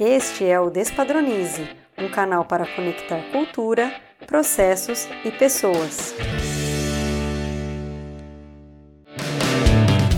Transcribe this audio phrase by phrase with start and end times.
[0.00, 3.92] Este é o Despadronize, um canal para conectar cultura,
[4.28, 6.14] processos e pessoas.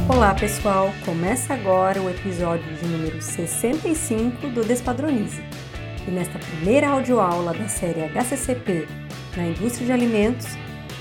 [0.07, 5.43] Olá pessoal, começa agora o episódio de número 65 do Despadronize.
[6.07, 8.87] E nesta primeira audioaula da série HCCP
[9.35, 10.47] na indústria de alimentos,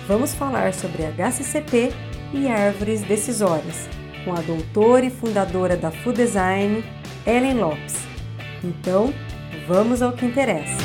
[0.08, 1.92] vamos falar sobre HCCP
[2.34, 3.90] e árvores decisórias,
[4.24, 6.82] com a doutora e fundadora da Food Design,
[7.28, 8.09] Ellen Lopes.
[8.62, 9.08] Então,
[9.66, 10.78] vamos ao que interessa.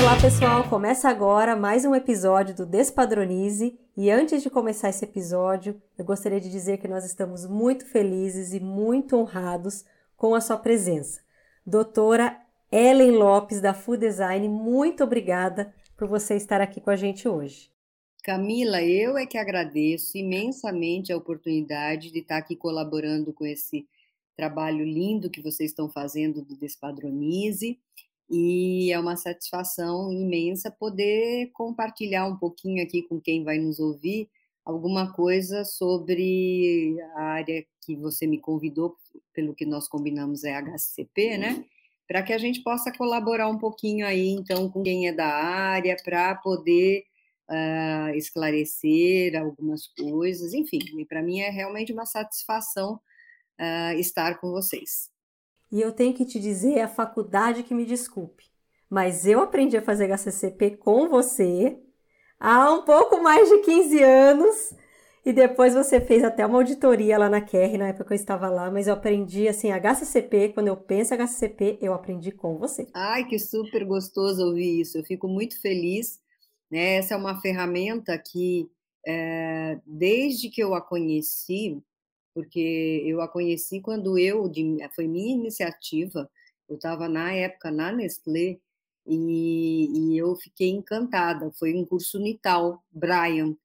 [0.00, 5.80] Olá pessoal, começa agora mais um episódio do Despadronize e antes de começar esse episódio,
[5.96, 9.84] eu gostaria de dizer que nós estamos muito felizes e muito honrados
[10.16, 11.20] com a sua presença.
[11.64, 12.36] Doutora
[12.72, 17.70] Ellen Lopes da Food Design, muito obrigada por você estar aqui com a gente hoje.
[18.24, 23.86] Camila, eu é que agradeço imensamente a oportunidade de estar aqui colaborando com esse
[24.38, 27.76] trabalho lindo que vocês estão fazendo do Despadronize
[28.30, 34.30] e é uma satisfação imensa poder compartilhar um pouquinho aqui com quem vai nos ouvir
[34.64, 38.96] alguma coisa sobre a área que você me convidou,
[39.32, 41.64] pelo que nós combinamos é HCP, né?
[42.06, 45.96] Para que a gente possa colaborar um pouquinho aí, então, com quem é da área,
[46.04, 47.04] para poder
[47.50, 53.00] uh, esclarecer algumas coisas, enfim, para mim é realmente uma satisfação
[53.60, 55.10] uh, estar com vocês.
[55.70, 58.44] E eu tenho que te dizer, a faculdade que me desculpe,
[58.88, 61.78] mas eu aprendi a fazer HCCP com você
[62.40, 64.74] há um pouco mais de 15 anos.
[65.26, 68.48] E depois você fez até uma auditoria lá na QR, na época que eu estava
[68.48, 72.86] lá, mas eu aprendi assim, HCCP, quando eu penso HCCP, eu aprendi com você.
[72.94, 74.96] Ai, que super gostoso ouvir isso.
[74.96, 76.18] Eu fico muito feliz
[76.70, 76.96] né?
[76.96, 78.68] Essa é uma ferramenta que,
[79.06, 81.82] é, desde que eu a conheci,
[82.38, 86.30] porque eu a conheci quando eu, de, foi minha iniciativa,
[86.68, 88.60] eu estava na época na Nestlé
[89.04, 91.50] e, e, eu fiquei encantada.
[91.58, 93.56] Foi um curso Nital, Brian,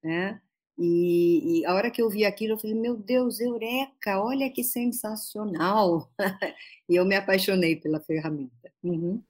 [0.00, 0.40] né?
[0.78, 4.62] E, e, a hora que eu vi aquilo, eu falei, meu Deus, eureka, olha que
[4.62, 6.08] sensacional!
[6.88, 8.70] e eu me apaixonei pela ferramenta.
[8.80, 9.20] Uhum.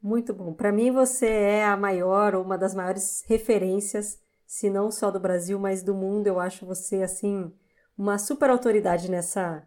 [0.00, 0.54] Muito bom.
[0.54, 5.58] Para mim, você é a maior, uma das maiores referências, se não só do Brasil,
[5.58, 6.26] mas do mundo.
[6.26, 7.52] Eu acho você, assim,
[8.00, 9.62] uma super autoridade nessa,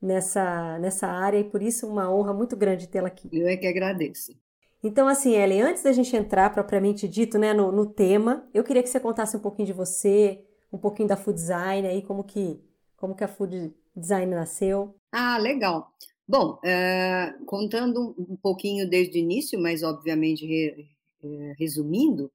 [0.00, 3.30] nessa, nessa área e por isso uma honra muito grande tê-la aqui.
[3.32, 4.36] Eu é que agradeço.
[4.82, 8.82] Então, assim, Ellen, antes da gente entrar propriamente dito né, no, no tema, eu queria
[8.82, 12.60] que você contasse um pouquinho de você, um pouquinho da Food Design, aí como que,
[12.98, 14.94] como que a Food Design nasceu.
[15.10, 15.90] Ah, legal.
[16.28, 20.86] Bom, eh, contando um pouquinho desde o início, mas obviamente re,
[21.24, 22.30] eh, resumindo,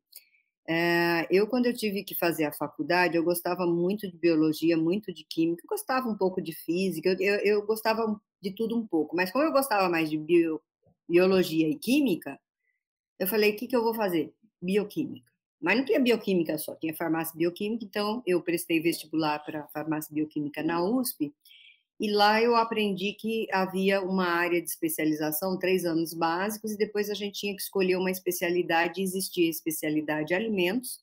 [0.71, 5.11] eh, eu quando eu tive que fazer a faculdade, eu gostava muito de biologia, muito
[5.11, 9.15] de química, eu gostava um pouco de física, eu, eu gostava de tudo um pouco,
[9.15, 10.61] mas como eu gostava mais de bio,
[11.09, 12.39] biologia e química,
[13.17, 14.31] eu falei, o que, que eu vou fazer?
[14.61, 15.27] Bioquímica.
[15.59, 20.61] Mas não tinha bioquímica só, tinha farmácia bioquímica, então eu prestei vestibular para farmácia bioquímica
[20.61, 21.33] na USP,
[21.99, 27.09] e lá eu aprendi que havia uma área de especialização, três anos básicos, e depois
[27.09, 31.01] a gente tinha que escolher uma especialidade, e existia especialidade alimentos,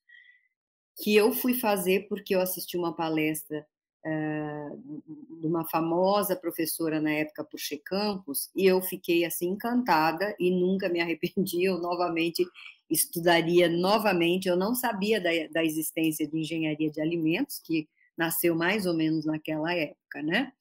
[0.97, 3.67] que eu fui fazer porque eu assisti uma palestra
[4.07, 5.03] uh,
[5.41, 10.89] de uma famosa professora na época, por Campos, e eu fiquei assim encantada e nunca
[10.89, 12.47] me arrependi, eu novamente
[12.89, 17.87] estudaria novamente, eu não sabia da, da existência de engenharia de alimentos, que
[18.17, 20.53] nasceu mais ou menos naquela época, né?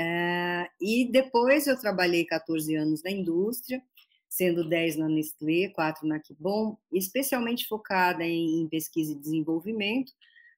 [0.00, 3.82] É, e depois eu trabalhei 14 anos na indústria,
[4.28, 10.12] sendo 10 na Nestlé, 4 na Kibon, especialmente focada em, em pesquisa e desenvolvimento,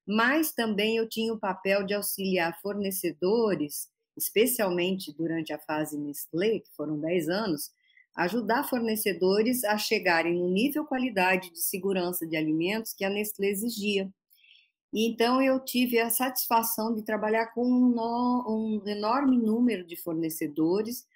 [0.06, 6.70] mas também eu tinha o papel de auxiliar fornecedores, especialmente durante a fase Nestlé, que
[6.76, 7.70] foram 10 anos,
[8.14, 14.12] ajudar fornecedores a chegarem no nível qualidade de segurança de alimentos que a Nestlé exigia.
[14.92, 21.06] Então eu tive a satisfação de trabalhar com um, no, um, enorme número de fornecedores,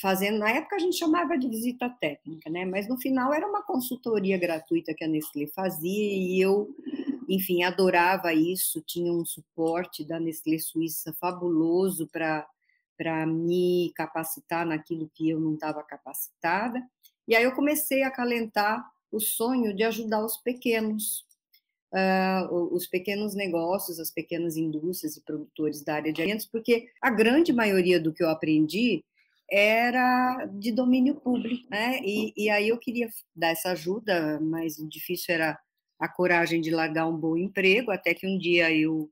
[0.00, 2.64] fazendo, na época a gente chamava de visita técnica, né?
[2.64, 6.74] Mas no final era uma consultoria gratuita que a Nestlé fazia e eu,
[7.28, 12.46] enfim, adorava isso, tinha um suporte da Nestlé Suíça fabuloso para
[12.96, 16.80] para me capacitar naquilo que eu não estava capacitada.
[17.26, 21.26] E aí eu comecei a acalentar o sonho de ajudar os pequenos,
[21.92, 27.10] uh, os pequenos negócios, as pequenas indústrias e produtores da área de alimentos, porque a
[27.10, 29.04] grande maioria do que eu aprendi
[29.50, 32.00] era de domínio público, né?
[32.02, 35.58] E, e aí eu queria dar essa ajuda, mas o difícil era
[35.98, 39.10] a coragem de largar um bom emprego, até que um dia eu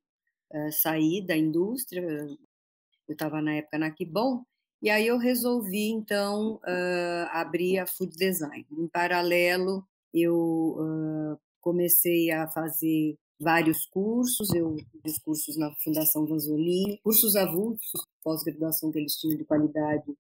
[0.53, 4.43] uh, saí da indústria, eu estava na época na Kibon,
[4.83, 8.67] e aí eu resolvi, então, uh, abrir a Food Design.
[8.73, 16.99] Em paralelo, eu uh, comecei a fazer vários cursos, eu fiz cursos na Fundação Vanzolini,
[17.03, 20.13] cursos avulsos, pós-graduação que eles tinham de qualidade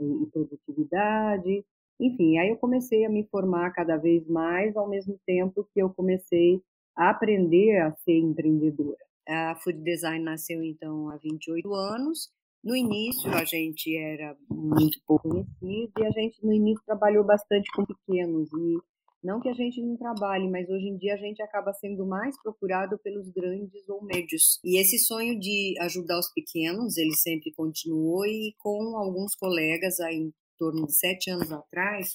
[0.00, 1.64] e produtividade,
[2.00, 5.90] enfim, aí eu comecei a me formar cada vez mais, ao mesmo tempo que eu
[5.90, 6.62] comecei
[6.96, 8.98] a aprender a ser empreendedora.
[9.28, 12.30] A Food Design nasceu, então, há 28 anos,
[12.62, 17.70] no início, a gente era muito pouco conhecido e a gente, no início, trabalhou bastante
[17.72, 18.48] com pequenos.
[18.52, 18.78] E
[19.22, 22.40] não que a gente não trabalhe, mas hoje em dia a gente acaba sendo mais
[22.40, 24.60] procurado pelos grandes ou médios.
[24.64, 30.16] E esse sonho de ajudar os pequenos, ele sempre continuou e com alguns colegas aí
[30.16, 32.14] em torno de sete anos atrás,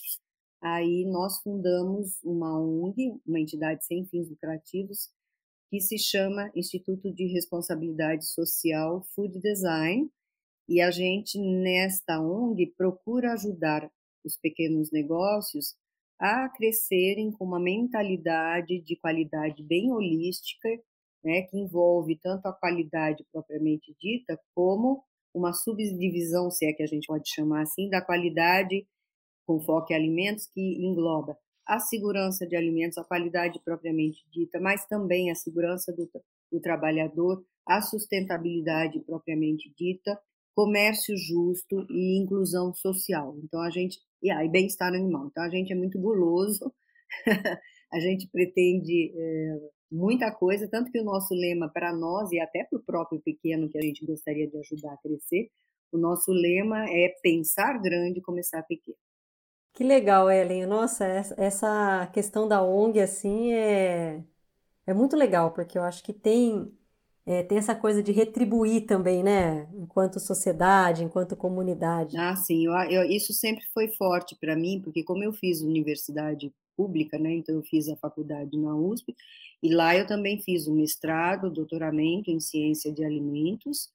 [0.62, 5.10] aí nós fundamos uma ONG, uma entidade sem fins lucrativos,
[5.70, 10.10] que se chama Instituto de Responsabilidade Social Food Design,
[10.70, 13.92] e a gente, nesta ONG, procura ajudar
[14.24, 15.76] os pequenos negócios
[16.20, 20.70] a crescerem com uma mentalidade de qualidade bem holística,
[21.24, 26.88] né, que envolve tanto a qualidade propriamente dita, como uma subdivisão, se é que a
[26.88, 28.86] gente pode chamar assim, da qualidade
[29.46, 34.86] com foco em alimentos, que engloba a segurança de alimentos, a qualidade propriamente dita, mas
[34.86, 36.10] também a segurança do,
[36.52, 40.20] do trabalhador, a sustentabilidade propriamente dita
[40.56, 43.36] comércio justo e inclusão social.
[43.44, 45.28] Então a gente e aí bem-estar animal.
[45.28, 46.74] Então a gente é muito guloso,
[47.92, 49.60] a gente pretende é,
[49.92, 53.70] muita coisa, tanto que o nosso lema para nós e até para o próprio pequeno
[53.70, 55.50] que a gente gostaria de ajudar a crescer,
[55.92, 58.98] o nosso lema é pensar grande, começar pequeno.
[59.74, 60.66] Que legal, Ellen.
[60.66, 64.24] Nossa, essa questão da ONG assim é
[64.86, 66.72] é muito legal, porque eu acho que tem
[67.26, 69.68] é, tem essa coisa de retribuir também, né?
[69.74, 72.18] Enquanto sociedade, enquanto comunidade.
[72.18, 76.54] Ah, sim, eu, eu, isso sempre foi forte para mim, porque como eu fiz universidade
[76.76, 77.34] pública, né?
[77.34, 79.16] Então eu fiz a faculdade na USP
[79.62, 83.90] e lá eu também fiz o mestrado, doutoramento em ciência de alimentos.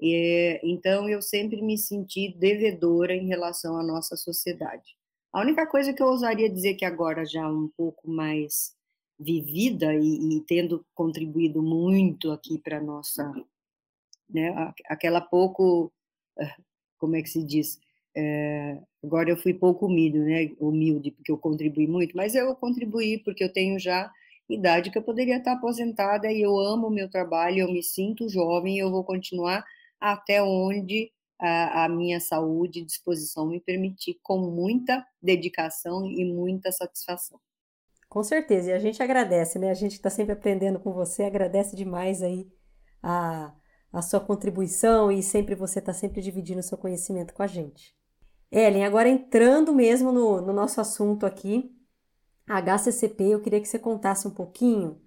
[0.00, 4.96] E, então eu sempre me senti devedora em relação à nossa sociedade.
[5.32, 8.74] A única coisa que eu ousaria dizer que agora já um pouco mais
[9.20, 13.30] vivida e, e tendo contribuído muito aqui para nossa,
[14.28, 15.92] né, aquela pouco,
[16.38, 16.54] eh,
[16.98, 17.78] como é que se diz?
[18.16, 23.18] É, agora eu fui pouco humilde, né, humilde porque eu contribuí muito, mas eu contribuí
[23.18, 24.10] porque eu tenho já
[24.48, 28.28] idade que eu poderia estar aposentada e eu amo o meu trabalho, eu me sinto
[28.28, 29.64] jovem e eu vou continuar
[30.00, 36.72] até onde a, a, minha saúde e disposição me permitir, com muita dedicação e muita
[36.72, 37.40] satisfação.
[38.10, 39.70] Com certeza, e a gente agradece, né?
[39.70, 42.50] A gente está sempre aprendendo com você, agradece demais aí
[43.00, 43.54] a,
[43.92, 47.94] a sua contribuição e sempre você está sempre dividindo o seu conhecimento com a gente.
[48.50, 51.72] Ellen, agora entrando mesmo no, no nosso assunto aqui,
[52.48, 55.00] a HCCP, eu queria que você contasse um pouquinho,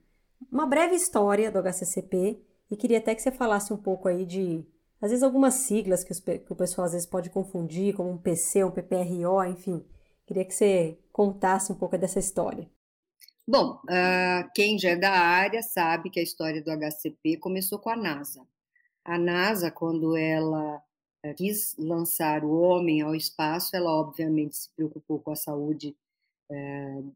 [0.49, 2.41] uma breve história do HCCP
[2.71, 4.65] e queria até que você falasse um pouco aí de,
[5.01, 8.17] às vezes, algumas siglas que, os, que o pessoal às vezes pode confundir, como um
[8.17, 9.85] PC, um PPRO, enfim.
[10.25, 12.65] Queria que você contasse um pouco dessa história.
[13.45, 17.89] Bom, uh, quem já é da área sabe que a história do HCP começou com
[17.89, 18.41] a NASA.
[19.03, 25.19] A NASA, quando ela uh, quis lançar o homem ao espaço, ela obviamente se preocupou
[25.19, 25.93] com a saúde
[26.49, 27.13] uh,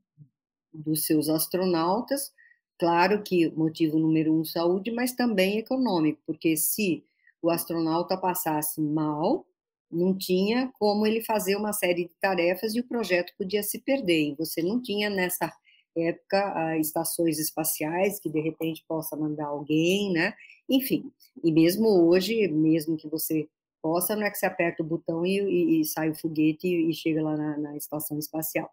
[0.73, 2.33] dos seus astronautas.
[2.77, 7.05] Claro que motivo número um, saúde, mas também econômico, porque se
[7.41, 9.45] o astronauta passasse mal,
[9.89, 14.31] não tinha como ele fazer uma série de tarefas e o projeto podia se perder.
[14.31, 15.51] E você não tinha nessa
[15.97, 20.33] época estações espaciais que de repente possa mandar alguém, né?
[20.69, 21.11] Enfim,
[21.43, 23.47] e mesmo hoje, mesmo que você
[23.81, 26.89] possa, não é que você aperta o botão e, e, e sai o foguete e,
[26.89, 28.69] e chega lá na, na, estação espacial.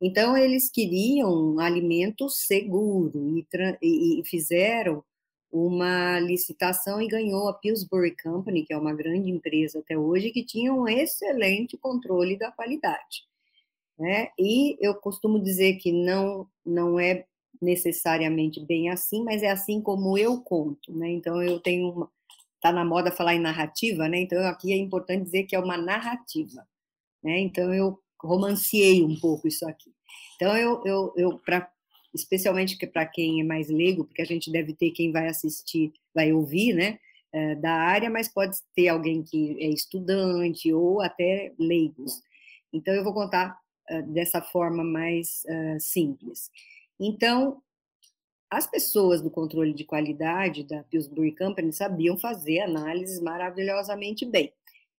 [0.00, 3.38] Então, eles queriam um alimento seguro
[3.82, 5.04] e, fizeram
[5.52, 10.44] uma licitação e ganhou a Pillsbury Company, que é uma grande empresa até hoje, que
[10.44, 13.24] tinha um excelente controle da qualidade.
[13.98, 14.28] Né?
[14.38, 17.26] E eu costumo dizer que não, não é
[17.60, 21.10] necessariamente bem assim, mas é assim como eu conto, né?
[21.10, 22.10] Então eu tenho uma,
[22.60, 24.20] tá na moda falar em narrativa, né?
[24.20, 26.66] Então aqui é importante dizer que é uma narrativa,
[27.22, 27.38] né?
[27.40, 29.92] Então eu romanciei um pouco isso aqui.
[30.36, 31.70] Então eu, eu, eu para
[32.12, 36.32] especialmente para quem é mais leigo, porque a gente deve ter quem vai assistir, vai
[36.32, 36.98] ouvir, né?
[37.32, 42.20] É, da área, mas pode ter alguém que é estudante ou até leigos.
[42.72, 43.56] Então eu vou contar
[44.02, 46.50] dessa forma mais uh, simples.
[46.98, 47.62] Então,
[48.50, 54.52] as pessoas do controle de qualidade da Pillsbury Company sabiam fazer análises maravilhosamente bem.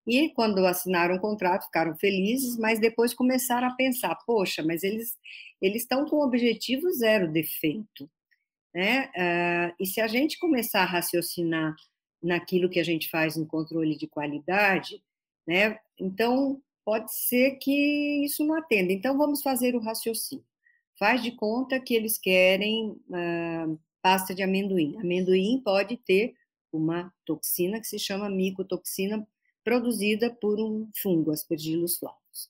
[0.07, 5.17] E quando assinaram o contrato, ficaram felizes, mas depois começaram a pensar: poxa, mas eles
[5.61, 8.09] eles estão com o objetivo zero defeito.
[8.73, 9.07] Né?
[9.07, 11.75] Uh, e se a gente começar a raciocinar
[12.23, 15.03] naquilo que a gente faz no controle de qualidade,
[15.45, 15.77] né?
[15.99, 18.91] então pode ser que isso não atenda.
[18.91, 20.43] Então vamos fazer o raciocínio.
[20.99, 24.97] Faz de conta que eles querem uh, pasta de amendoim.
[24.99, 26.33] Amendoim pode ter
[26.69, 29.25] uma toxina que se chama micotoxina
[29.63, 32.49] produzida por um fungo, Aspergillus flavus.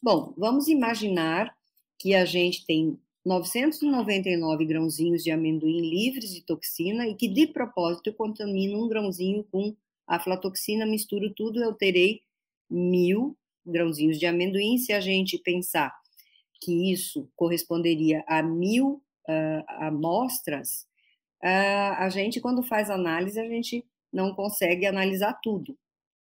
[0.00, 1.52] Bom, vamos imaginar
[1.98, 8.06] que a gente tem 999 grãozinhos de amendoim livres de toxina e que de propósito
[8.06, 9.74] eu contamino um grãozinho com
[10.06, 12.22] aflatoxina, misturo tudo, eu terei
[12.70, 13.36] mil
[13.66, 14.78] grãozinhos de amendoim.
[14.78, 15.94] Se a gente pensar
[16.60, 20.86] que isso corresponderia a mil uh, amostras,
[21.42, 25.76] uh, a gente, quando faz análise, a gente não consegue analisar tudo.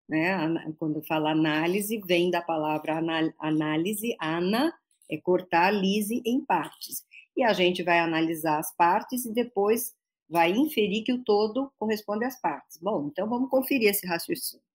[0.08, 0.38] Né?
[0.78, 3.00] Quando fala análise, vem da palavra
[3.40, 4.74] análise, ana,
[5.10, 7.06] é cortar, lise em partes.
[7.36, 9.94] E a gente vai analisar as partes e depois
[10.30, 12.78] vai inferir que o todo corresponde às partes.
[12.82, 14.67] Bom, então vamos conferir esse raciocínio.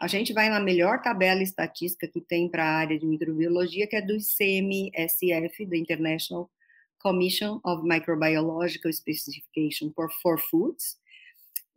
[0.00, 3.96] A gente vai na melhor tabela estatística que tem para a área de microbiologia, que
[3.96, 6.50] é do CMSF, da International
[6.98, 10.98] Commission of Microbiological Specification for, for Foods.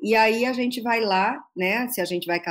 [0.02, 2.42] E aí a gente vai lá, né, se a gente vai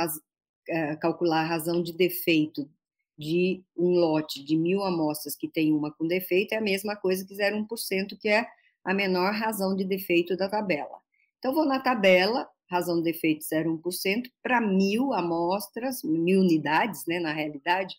[0.67, 2.69] é, calcular a razão de defeito
[3.17, 7.25] de um lote de mil amostras que tem uma com defeito, é a mesma coisa
[7.25, 8.47] que 0,1%, que é
[8.83, 10.97] a menor razão de defeito da tabela.
[11.37, 17.33] Então, vou na tabela, razão de defeito 0,1%, para mil amostras, mil unidades, né, na
[17.33, 17.95] realidade,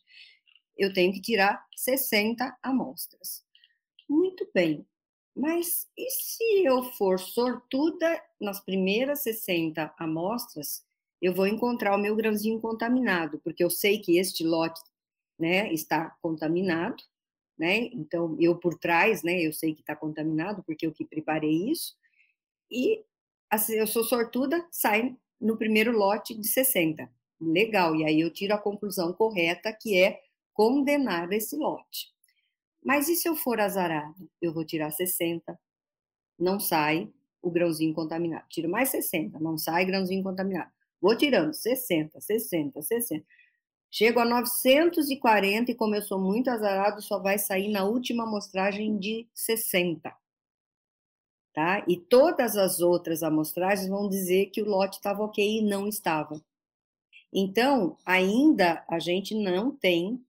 [0.76, 3.44] eu tenho que tirar 60 amostras.
[4.08, 4.86] Muito bem,
[5.36, 10.84] mas e se eu for sortuda nas primeiras 60 amostras,
[11.20, 14.80] eu vou encontrar o meu grãozinho contaminado, porque eu sei que este lote
[15.38, 17.02] né, está contaminado,
[17.58, 17.76] né?
[17.92, 21.94] Então, eu por trás, né, eu sei que está contaminado, porque eu que preparei isso,
[22.70, 23.02] e
[23.50, 27.10] assim, eu sou sortuda, sai no primeiro lote de 60.
[27.40, 30.20] Legal, e aí eu tiro a conclusão correta, que é
[30.52, 32.08] condenar esse lote.
[32.82, 34.30] Mas e se eu for azarado?
[34.40, 35.58] Eu vou tirar 60,
[36.38, 37.10] não sai
[37.42, 38.46] o grãozinho contaminado.
[38.48, 40.70] Tiro mais 60, não sai grãozinho contaminado.
[41.00, 43.24] Vou tirando 60, 60, 60.
[43.90, 48.98] Chego a 940 e como eu sou muito azarado, só vai sair na última amostragem
[48.98, 50.14] de 60.
[51.52, 51.84] Tá?
[51.88, 56.40] E todas as outras amostragens vão dizer que o lote estava ok e não estava.
[57.32, 60.20] Então, ainda a gente não tem,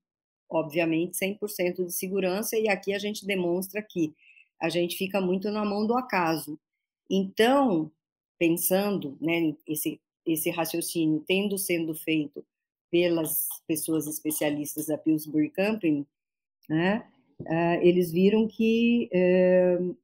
[0.50, 4.14] obviamente, 100% de segurança, e aqui a gente demonstra que
[4.60, 6.60] a gente fica muito na mão do acaso.
[7.10, 7.92] Então,
[8.40, 12.46] pensando, né, esse esse raciocínio tendo sendo feito
[12.92, 16.06] pelas pessoas especialistas da Pillsbury Company,
[16.70, 17.08] né,
[17.42, 19.98] uh, eles viram que uh,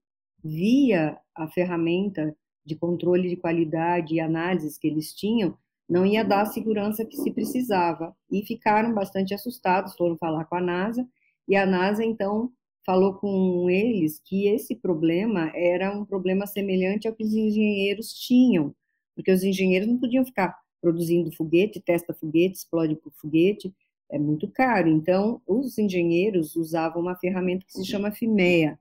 [0.43, 5.57] via a ferramenta de controle de qualidade e análises que eles tinham,
[5.89, 8.15] não ia dar a segurança que se precisava.
[8.29, 11.07] E ficaram bastante assustados, foram falar com a NASA,
[11.47, 12.51] e a NASA, então,
[12.85, 18.75] falou com eles que esse problema era um problema semelhante ao que os engenheiros tinham,
[19.15, 23.73] porque os engenheiros não podiam ficar produzindo foguete, testa foguete, explode por foguete,
[24.09, 24.87] é muito caro.
[24.89, 28.79] Então, os engenheiros usavam uma ferramenta que se chama FIMEA,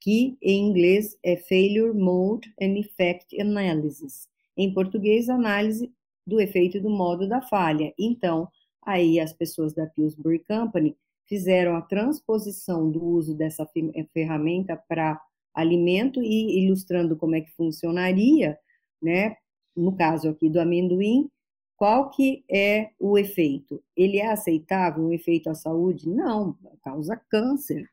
[0.00, 4.28] que em inglês é Failure Mode and Effect Analysis.
[4.56, 5.92] Em português, análise
[6.26, 7.92] do efeito e do modo da falha.
[7.98, 8.48] Então,
[8.82, 13.68] aí as pessoas da Pillsbury Company fizeram a transposição do uso dessa
[14.12, 15.20] ferramenta para
[15.54, 18.58] alimento e ilustrando como é que funcionaria,
[19.00, 19.36] né,
[19.76, 21.30] no caso aqui do amendoim,
[21.76, 23.82] qual que é o efeito?
[23.96, 26.08] Ele é aceitável, um efeito à saúde?
[26.08, 27.88] Não, causa câncer,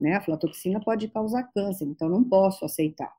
[0.00, 0.14] né?
[0.14, 3.12] A aflatoxina pode causar câncer, então não posso aceitar,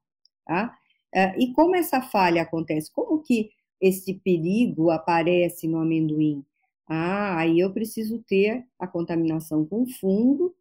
[0.46, 0.78] tá?
[1.14, 2.92] É, e como essa falha acontece?
[2.92, 6.46] Como que esse perigo aparece no amendoim?
[6.88, 10.56] Ah, aí eu preciso ter a contaminação com fungo,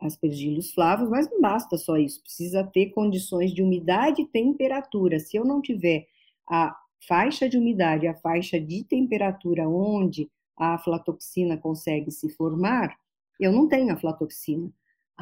[0.00, 5.18] aspergillus flavos, mas não basta só isso, precisa ter condições de umidade e temperatura.
[5.18, 6.08] Se eu não tiver
[6.48, 12.96] a faixa de umidade, a faixa de temperatura onde a aflatoxina consegue se formar,
[13.38, 14.70] eu não tenho aflatoxina.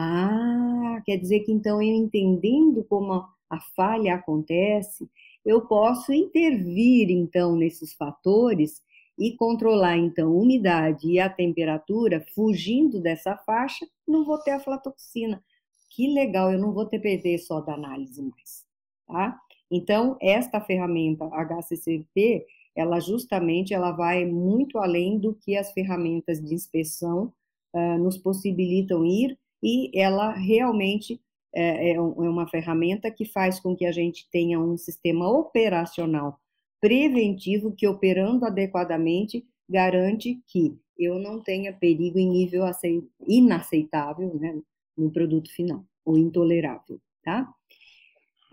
[0.01, 3.13] Ah, quer dizer que então eu entendendo como
[3.51, 5.11] a falha acontece,
[5.45, 8.81] eu posso intervir então nesses fatores
[9.19, 15.43] e controlar então a umidade e a temperatura, fugindo dessa faixa, não vou ter aflatoxina.
[15.91, 18.65] que legal, eu não vou depender só da análise mais,
[19.07, 19.37] tá?
[19.71, 26.55] Então, esta ferramenta HCCP, ela justamente ela vai muito além do que as ferramentas de
[26.55, 27.33] inspeção
[27.75, 31.21] uh, nos possibilitam ir e ela realmente
[31.55, 36.39] é, é, é, uma ferramenta que faz com que a gente tenha um sistema operacional
[36.81, 42.65] preventivo que, operando adequadamente, garante que eu não tenha perigo em nível
[43.27, 44.61] inaceitável né,
[44.97, 47.49] no produto final, ou intolerável, tá?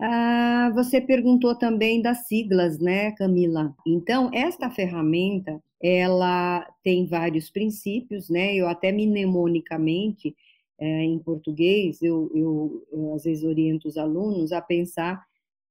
[0.00, 3.74] Ah, você perguntou também das siglas, né, Camila?
[3.86, 8.54] Então, esta ferramenta, ela tem vários princípios, né?
[8.54, 10.36] Eu até mnemonicamente,
[10.78, 15.24] é, em português, eu, eu, eu, às vezes oriento os alunos a pensar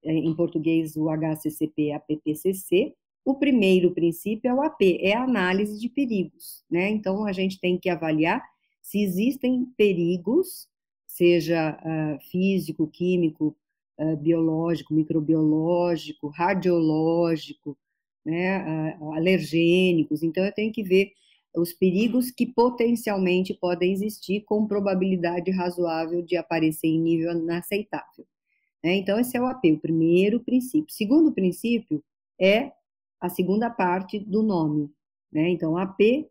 [0.04, 2.94] é, em português o HCCP, a PPCC.
[3.24, 6.90] O primeiro princípio é o AP, é a análise de perigos, né?
[6.90, 8.44] Então, a gente tem que avaliar
[8.82, 10.68] se existem perigos,
[11.08, 13.56] seja uh, físico, químico,
[13.98, 17.76] uh, biológico, microbiológico, radiológico,
[18.24, 20.22] né, uh, alergênicos.
[20.22, 21.14] Então, eu tenho que ver
[21.58, 28.26] os perigos que potencialmente podem existir com probabilidade razoável de aparecer em nível inaceitável.
[28.84, 28.96] Né?
[28.96, 30.94] Então, esse é o AP, o primeiro princípio.
[30.94, 32.04] Segundo princípio
[32.40, 32.72] é
[33.20, 34.92] a segunda parte do nome.
[35.32, 35.50] Né?
[35.50, 36.30] Então, AP,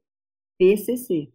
[0.58, 1.28] PCC.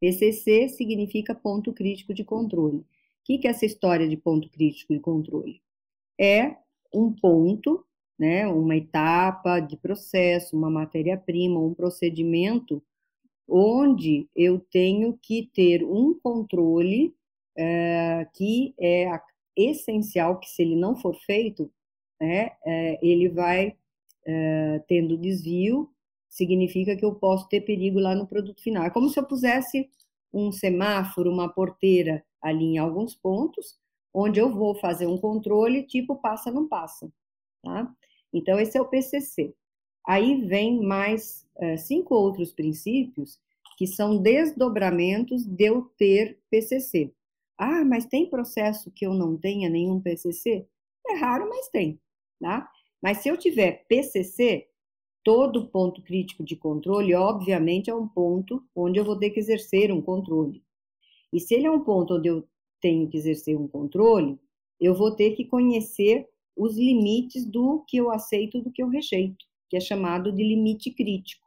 [0.00, 2.78] PCC significa ponto crítico de controle.
[2.78, 2.84] O
[3.24, 5.62] que é essa história de ponto crítico de controle?
[6.18, 6.56] É
[6.92, 7.84] um ponto,
[8.18, 12.82] né, uma etapa de processo, uma matéria-prima, um procedimento
[13.48, 17.14] onde eu tenho que ter um controle
[17.56, 19.06] é, que é
[19.56, 21.70] essencial, que se ele não for feito,
[22.20, 23.76] né, é, ele vai
[24.26, 25.90] é, tendo desvio,
[26.28, 28.84] significa que eu posso ter perigo lá no produto final.
[28.84, 29.88] É como se eu pusesse
[30.32, 33.78] um semáforo, uma porteira ali em alguns pontos,
[34.12, 37.10] onde eu vou fazer um controle tipo passa, não passa.
[37.62, 37.90] Tá?
[38.32, 39.54] Então, esse é o PCC.
[40.06, 43.38] Aí vem mais é, cinco outros princípios
[43.76, 47.12] que são desdobramentos de eu ter PCC.
[47.58, 50.66] Ah, mas tem processo que eu não tenha nenhum PCC?
[51.06, 52.00] É raro, mas tem,
[52.40, 52.68] tá?
[53.02, 54.66] Mas se eu tiver PCC,
[55.22, 59.92] todo ponto crítico de controle, obviamente, é um ponto onde eu vou ter que exercer
[59.92, 60.62] um controle.
[61.32, 62.46] E se ele é um ponto onde eu
[62.80, 64.38] tenho que exercer um controle,
[64.80, 69.44] eu vou ter que conhecer os limites do que eu aceito do que eu rejeito,
[69.68, 71.45] que é chamado de limite crítico,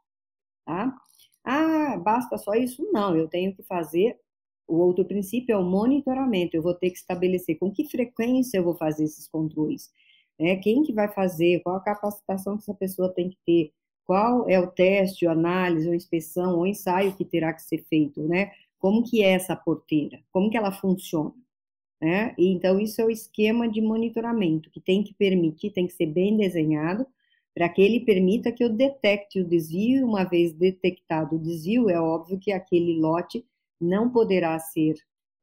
[0.70, 0.96] tá?
[1.44, 2.88] Ah, basta só isso?
[2.92, 4.16] Não, eu tenho que fazer.
[4.68, 6.56] O outro princípio é o monitoramento.
[6.56, 9.90] Eu vou ter que estabelecer com que frequência eu vou fazer esses controles.
[10.38, 10.56] Né?
[10.56, 11.60] Quem que vai fazer?
[11.62, 13.72] Qual a capacitação que essa pessoa tem que ter?
[14.04, 18.22] Qual é o teste, a análise, ou inspeção, ou ensaio que terá que ser feito,
[18.22, 18.50] né?
[18.78, 20.20] Como que é essa porteira?
[20.32, 21.34] Como que ela funciona?
[22.00, 22.34] Né?
[22.38, 26.36] Então, isso é o esquema de monitoramento, que tem que permitir, tem que ser bem
[26.36, 27.06] desenhado,
[27.54, 30.06] para que ele permita que eu detecte o desvio.
[30.06, 33.44] Uma vez detectado o desvio, é óbvio que aquele lote
[33.80, 34.94] não poderá ser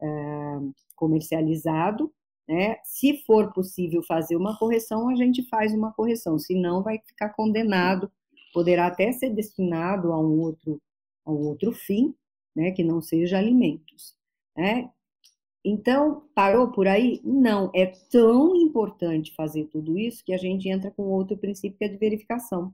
[0.02, 2.12] uh, comercializado.
[2.48, 2.78] Né?
[2.84, 8.10] Se for possível fazer uma correção, a gente faz uma correção, senão vai ficar condenado,
[8.54, 10.82] poderá até ser destinado a um outro,
[11.26, 12.15] a um outro fim,
[12.56, 14.15] né, que não seja alimentos.
[14.56, 14.89] Né?
[15.70, 17.20] Então, parou por aí?
[17.26, 21.84] Não, é tão importante fazer tudo isso que a gente entra com outro princípio que
[21.84, 22.74] é de verificação.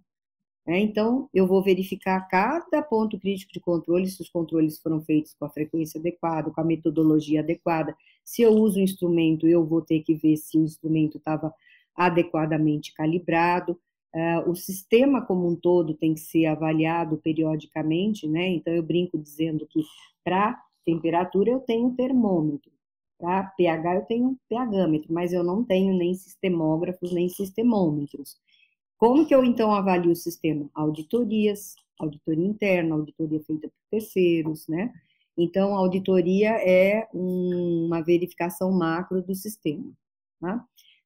[0.68, 5.34] É, então, eu vou verificar cada ponto crítico de controle, se os controles foram feitos
[5.34, 7.98] com a frequência adequada, com a metodologia adequada.
[8.24, 11.52] Se eu uso o instrumento, eu vou ter que ver se o instrumento estava
[11.96, 13.72] adequadamente calibrado.
[14.14, 18.50] Uh, o sistema como um todo tem que ser avaliado periodicamente, né?
[18.50, 19.82] Então, eu brinco dizendo que
[20.24, 22.72] para temperatura eu tenho termômetro,
[23.24, 28.38] para pH eu tenho pHmetro, mas eu não tenho nem sistemógrafos, nem sistemômetros.
[28.98, 30.70] Como que eu então avalio o sistema?
[30.74, 34.94] Auditorias, auditoria interna, auditoria feita por terceiros, né?
[35.38, 39.90] Então, a auditoria é um, uma verificação macro do sistema.
[40.42, 40.64] Tá?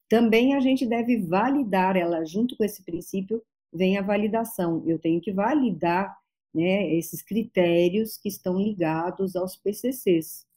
[0.10, 4.84] Também a gente deve validar ela, junto com esse princípio, vem a validação.
[4.88, 6.18] Eu tenho que validar
[6.54, 10.48] né, esses critérios que estão ligados aos PCCs.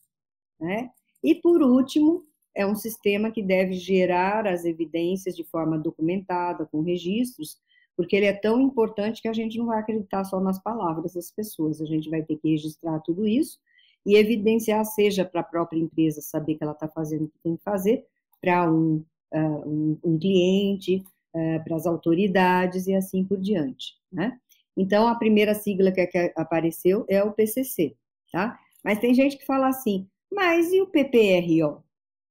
[0.58, 0.90] Né?
[1.22, 2.22] E, por último,
[2.54, 7.58] é um sistema que deve gerar as evidências de forma documentada, com registros,
[7.96, 11.30] porque ele é tão importante que a gente não vai acreditar só nas palavras das
[11.30, 13.58] pessoas, a gente vai ter que registrar tudo isso
[14.06, 17.56] e evidenciar, seja para a própria empresa saber que ela está fazendo o que tem
[17.56, 18.04] que fazer,
[18.40, 19.04] para um,
[19.34, 21.04] uh, um, um, cliente,
[21.34, 24.38] uh, para as autoridades e assim por diante, né?
[24.76, 27.94] Então, a primeira sigla que, que apareceu é o PCC,
[28.32, 28.58] tá?
[28.82, 31.82] Mas tem gente que fala assim, mas e o PPRO?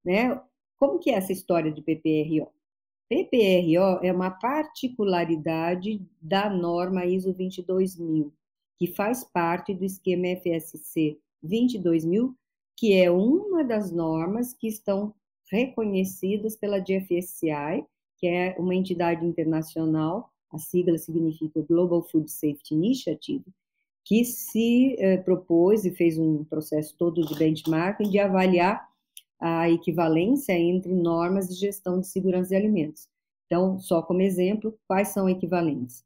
[0.03, 0.41] né?
[0.77, 2.51] Como que é essa história de PPRO?
[3.09, 8.31] PPRO é uma particularidade da norma ISO 22000,
[8.77, 12.35] que faz parte do esquema FSC 22000,
[12.77, 15.13] que é uma das normas que estão
[15.51, 17.85] reconhecidas pela GFSI,
[18.17, 23.45] que é uma entidade internacional, a sigla significa Global Food Safety Initiative,
[24.09, 28.89] que se eh, propôs e fez um processo todo de benchmarking de avaliar
[29.39, 33.07] a equivalência entre normas de gestão de segurança de alimentos.
[33.45, 36.03] Então, só como exemplo, quais são equivalentes?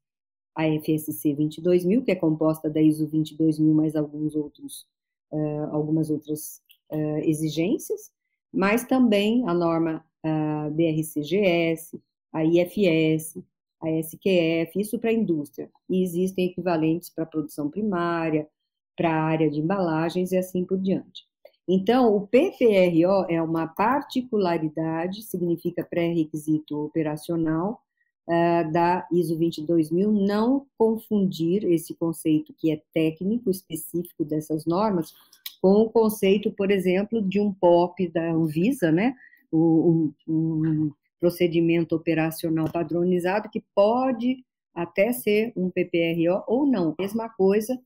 [0.53, 4.85] A FSC 22000, que é composta da ISO 22000 mais alguns outros,
[5.31, 6.61] uh, algumas outras
[6.91, 8.11] uh, exigências,
[8.51, 11.97] mas também a norma uh, BRCGS,
[12.33, 13.41] a IFS,
[13.83, 15.69] a SQF, isso para a indústria.
[15.89, 18.47] E existem equivalentes para produção primária,
[18.95, 21.25] para a área de embalagens e assim por diante.
[21.67, 27.81] Então, o PPRO é uma particularidade, significa pré-requisito operacional,
[28.27, 35.13] uh, da ISO 22000, não confundir esse conceito que é técnico, específico dessas normas,
[35.61, 39.15] com o conceito, por exemplo, de um POP da Anvisa, né?
[39.51, 40.91] Um, um
[41.23, 44.43] procedimento operacional padronizado que pode
[44.75, 46.93] até ser um PPRO ou não.
[46.99, 47.79] Mesma coisa,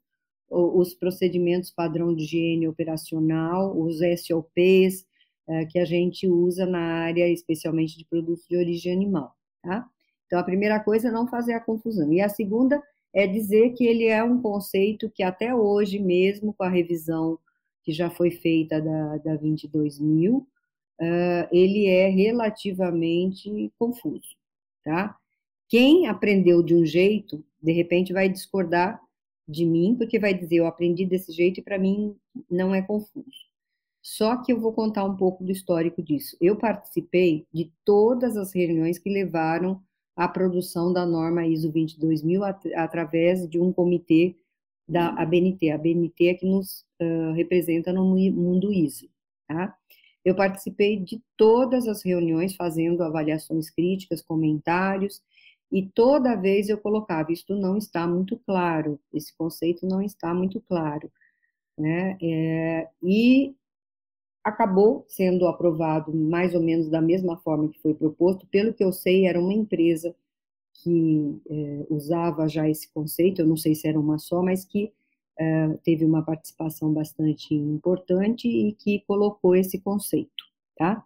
[0.50, 5.06] os procedimentos padrão de higiene operacional, os SOPs
[5.48, 9.88] eh, que a gente usa na área, especialmente de produtos de origem animal, tá?
[10.26, 12.12] Então, a primeira coisa é não fazer a confusão.
[12.12, 12.82] E a segunda
[13.14, 17.38] é dizer que ele é um conceito que até hoje, mesmo com a revisão
[17.84, 20.44] que já foi feita da, da 22.000,
[21.02, 24.36] uh, ele é relativamente confuso,
[24.84, 25.18] tá?
[25.70, 29.02] Quem aprendeu de um jeito, de repente vai discordar
[29.48, 32.16] de mim, porque vai dizer, eu aprendi desse jeito e para mim
[32.50, 33.48] não é confuso.
[34.02, 36.38] Só que eu vou contar um pouco do histórico disso.
[36.40, 39.82] Eu participei de todas as reuniões que levaram
[40.16, 44.36] à produção da norma ISO 22000 at através de um comitê
[44.88, 45.70] da ABNT.
[45.70, 49.10] A ABNT é que nos uh, representa no mundo ISO,
[49.48, 49.76] tá?
[50.26, 55.22] Eu participei de todas as reuniões, fazendo avaliações críticas, comentários,
[55.72, 60.62] e toda vez eu colocava: isto não está muito claro, esse conceito não está muito
[60.62, 61.12] claro.
[61.78, 62.18] Né?
[62.22, 63.56] É, e
[64.44, 68.48] acabou sendo aprovado mais ou menos da mesma forma que foi proposto.
[68.48, 70.16] Pelo que eu sei, era uma empresa
[70.74, 74.94] que é, usava já esse conceito, eu não sei se era uma só, mas que
[75.84, 80.44] teve uma participação bastante importante e que colocou esse conceito,
[80.78, 81.04] tá?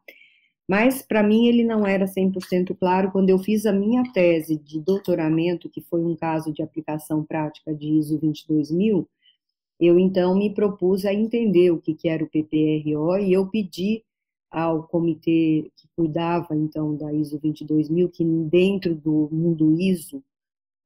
[0.68, 3.12] Mas, para mim, ele não era 100% claro.
[3.12, 7.74] Quando eu fiz a minha tese de doutoramento, que foi um caso de aplicação prática
[7.76, 9.06] de ISO 22000,
[9.80, 14.04] eu, então, me propus a entender o que, que era o PPRO e eu pedi
[14.50, 20.24] ao comitê que cuidava, então, da ISO 22000, que dentro do mundo ISO,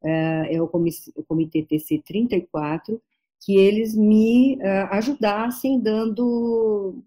[0.03, 3.01] é o comitê TC 34,
[3.45, 7.03] que eles me uh, ajudassem dando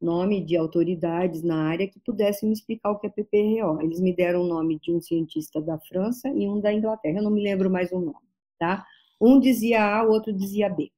[0.00, 3.78] nome de autoridades na área que pudessem me explicar o que é PPRO.
[3.82, 7.22] Eles me deram o nome de um cientista da França e um da Inglaterra, eu
[7.22, 8.26] não me lembro mais o nome,
[8.58, 8.86] tá?
[9.20, 10.90] Um dizia A, o outro dizia B,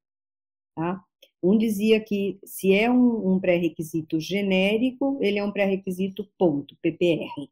[0.76, 1.02] tá?
[1.42, 7.28] Um dizia que se é um, um pré-requisito genérico, ele é um pré-requisito ponto, PPR,
[7.40, 7.48] uh,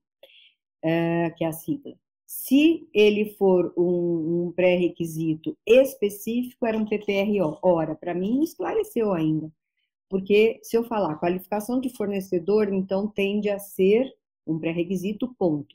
[0.85, 1.95] eh, que é a sigla.
[2.27, 7.59] Se ele for um, um pré-requisito específico, era um PPRO.
[7.63, 9.53] Ora, para mim esclareceu ainda.
[10.09, 14.13] Porque se eu falar qualificação de fornecedor, então tende a ser
[14.47, 15.75] um pré-requisito ponto,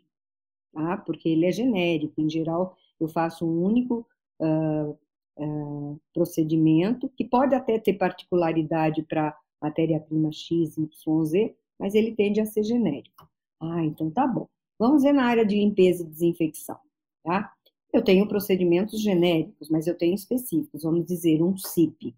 [0.72, 0.98] tá?
[0.98, 2.22] Porque ele é genérico.
[2.22, 4.06] Em geral, eu faço um único
[4.40, 4.98] uh,
[5.38, 12.40] uh, procedimento, que pode até ter particularidade para matéria-prima X, Y, Z, mas ele tende
[12.40, 13.28] a ser genérico.
[13.60, 14.48] Ah, então tá bom.
[14.80, 16.78] Vamos ver na área de limpeza e desinfecção,
[17.24, 17.52] tá?
[17.92, 22.16] Eu tenho procedimentos genéricos, mas eu tenho específicos, vamos dizer, um CIP.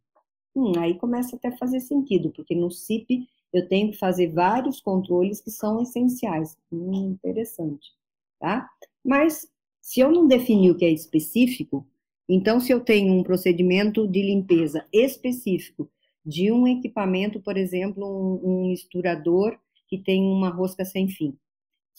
[0.56, 4.82] Hum, aí começa até a fazer sentido, porque no CIP eu tenho que fazer vários
[4.82, 6.58] controles que são essenciais.
[6.72, 7.92] Hum, interessante,
[8.40, 8.70] tá?
[9.04, 9.48] Mas
[9.82, 11.86] se eu não definir o que é específico,
[12.28, 15.90] então se eu tenho um procedimento de limpeza específico
[16.26, 21.36] de um equipamento, por exemplo, um, um misturador que tem uma rosca sem fim,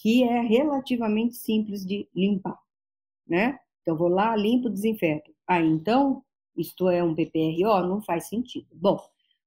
[0.01, 2.59] que é relativamente simples de limpar,
[3.29, 3.59] né?
[3.83, 5.31] Então, vou lá, limpo, desinfeto.
[5.47, 6.23] Ah, então,
[6.57, 7.87] isto é um PPRO?
[7.87, 8.67] Não faz sentido.
[8.73, 8.99] Bom,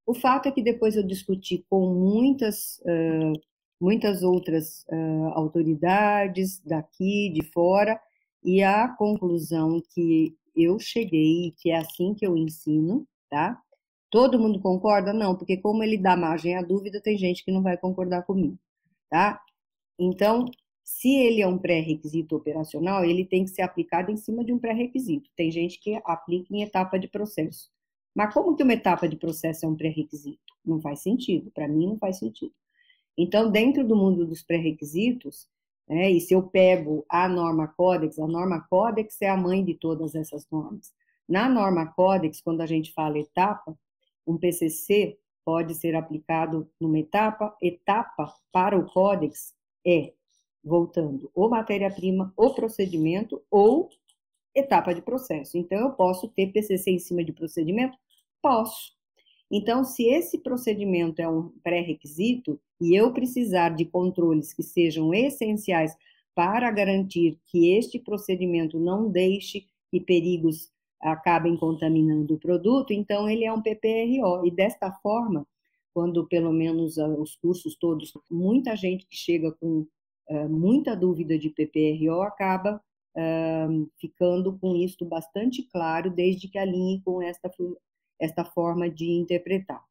[0.06, 3.40] o fato é que depois eu discuti com muitas, uh,
[3.80, 8.00] muitas outras uh, autoridades daqui, de fora,
[8.42, 13.60] e a conclusão que eu cheguei, que é assim que eu ensino, tá?
[14.10, 15.12] Todo mundo concorda?
[15.12, 18.56] Não, porque como ele dá margem à dúvida, tem gente que não vai concordar comigo,
[19.10, 19.40] tá?
[19.98, 20.46] Então,
[20.82, 24.58] se ele é um pré-requisito operacional, ele tem que ser aplicado em cima de um
[24.58, 25.30] pré-requisito.
[25.34, 27.70] Tem gente que aplica em etapa de processo.
[28.14, 30.54] Mas como que uma etapa de processo é um pré-requisito?
[30.64, 31.50] Não faz sentido.
[31.50, 32.52] Para mim, não faz sentido.
[33.16, 35.48] Então, dentro do mundo dos pré-requisitos,
[35.88, 39.74] né, e se eu pego a norma Codex, a norma Codex é a mãe de
[39.74, 40.92] todas essas normas.
[41.28, 43.76] Na norma Codex, quando a gente fala etapa,
[44.26, 47.56] um PCC pode ser aplicado numa etapa.
[47.60, 49.54] Etapa para o Codex
[49.86, 50.12] é
[50.62, 53.90] voltando ou matéria-prima, ou procedimento, ou
[54.54, 55.58] etapa de processo.
[55.58, 57.98] Então, eu posso ter PCC em cima de procedimento?
[58.40, 58.94] Posso.
[59.50, 65.94] Então, se esse procedimento é um pré-requisito e eu precisar de controles que sejam essenciais
[66.34, 73.44] para garantir que este procedimento não deixe que perigos acabem contaminando o produto, então ele
[73.44, 74.46] é um PPRO.
[74.46, 75.46] E desta forma,
[75.94, 79.86] quando pelo menos ah, os cursos todos, muita gente que chega com
[80.28, 82.82] uh, muita dúvida de PPRO acaba
[83.16, 87.48] uh, ficando com isso bastante claro, desde que alinhe com esta,
[88.20, 89.82] esta forma de interpretar.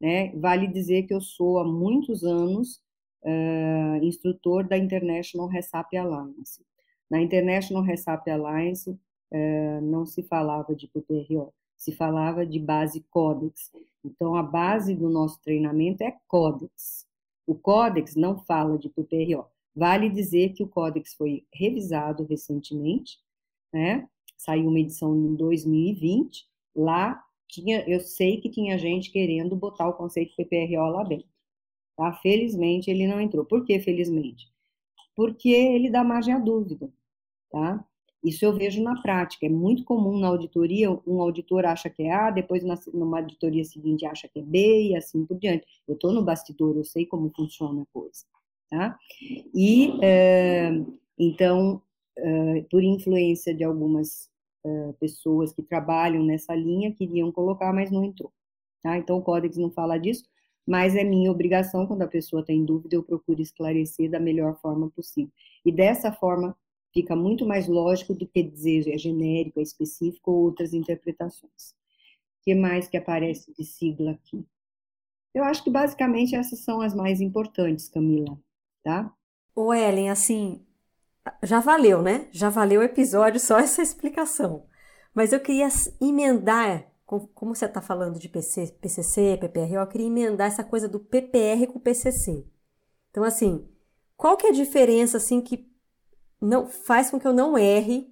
[0.00, 0.32] Né?
[0.36, 2.80] Vale dizer que eu sou há muitos anos
[3.24, 6.64] uh, instrutor da International RESAP Alliance.
[7.10, 8.96] Na International RESAP Alliance
[9.82, 13.70] não se falava de PPRO, se falava de base Codex.
[14.04, 17.06] Então, a base do nosso treinamento é Codex.
[17.46, 19.46] O Codex não fala de PPRO.
[19.74, 23.18] Vale dizer que o Codex foi revisado recentemente,
[23.72, 24.08] né?
[24.36, 26.46] Saiu uma edição em 2020.
[26.74, 31.28] Lá tinha, eu sei que tinha gente querendo botar o conceito PPRO lá dentro.
[31.96, 32.12] Tá?
[32.14, 33.44] Felizmente ele não entrou.
[33.44, 34.50] Por que felizmente?
[35.14, 36.92] Porque ele dá margem à dúvida,
[37.50, 37.84] tá?
[38.22, 39.46] Isso eu vejo na prática.
[39.46, 44.04] É muito comum na auditoria, um auditor acha que é A, depois numa auditoria seguinte
[44.06, 45.66] acha que é B e assim por diante.
[45.86, 48.24] Eu estou no bastidor, eu sei como funciona a coisa,
[48.70, 48.98] tá?
[49.54, 50.70] E, é,
[51.18, 51.80] então,
[52.16, 54.28] é, por influência de algumas
[54.64, 58.32] é, pessoas que trabalham nessa linha, queriam colocar, mas não entrou,
[58.82, 58.98] tá?
[58.98, 60.24] Então, o Códex não fala disso,
[60.66, 64.90] mas é minha obrigação, quando a pessoa tem dúvida, eu procuro esclarecer da melhor forma
[64.90, 65.32] possível.
[65.64, 66.54] E dessa forma,
[66.92, 71.70] fica muito mais lógico do que dizer é genérico, é específico ou outras interpretações.
[72.40, 74.44] O que mais que aparece de sigla aqui?
[75.34, 78.38] Eu acho que basicamente essas são as mais importantes, Camila,
[78.82, 79.12] tá?
[79.54, 80.64] Ô Ellen, assim,
[81.42, 82.28] já valeu, né?
[82.32, 84.66] Já valeu o episódio, só essa explicação.
[85.14, 85.68] Mas eu queria
[86.00, 91.00] emendar, como você está falando de PC, PCC, PPR, eu queria emendar essa coisa do
[91.00, 92.46] PPR com PCC.
[93.10, 93.68] Então, assim,
[94.16, 95.56] qual que é a diferença, assim, que
[96.40, 98.06] não faz com que eu não erre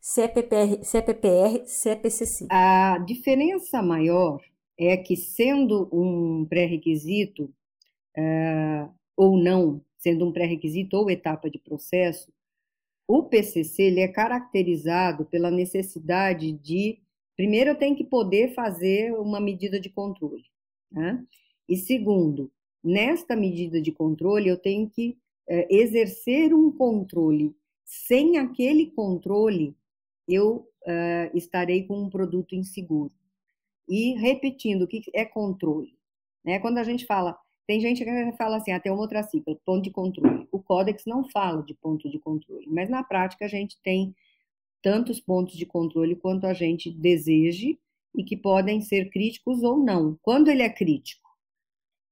[0.00, 2.46] se é PPR, se é, PPR, se é PCC.
[2.50, 4.40] A diferença maior
[4.76, 7.44] é que, sendo um pré-requisito
[8.16, 12.32] uh, ou não, sendo um pré-requisito ou etapa de processo,
[13.06, 16.98] o PCC ele é caracterizado pela necessidade de,
[17.36, 20.44] primeiro, eu tenho que poder fazer uma medida de controle,
[20.90, 21.24] né?
[21.68, 22.50] e segundo,
[22.82, 25.16] nesta medida de controle eu tenho que
[25.48, 27.54] exercer um controle.
[27.84, 29.76] Sem aquele controle,
[30.26, 33.12] eu uh, estarei com um produto inseguro.
[33.88, 35.96] E repetindo, o que é controle?
[36.44, 36.58] Né?
[36.58, 39.90] Quando a gente fala, tem gente que fala assim, até uma outra cifra, ponto de
[39.90, 40.48] controle.
[40.50, 44.14] O Códex não fala de ponto de controle, mas na prática a gente tem
[44.80, 47.78] tantos pontos de controle quanto a gente deseje
[48.14, 50.18] e que podem ser críticos ou não.
[50.22, 51.30] Quando ele é crítico?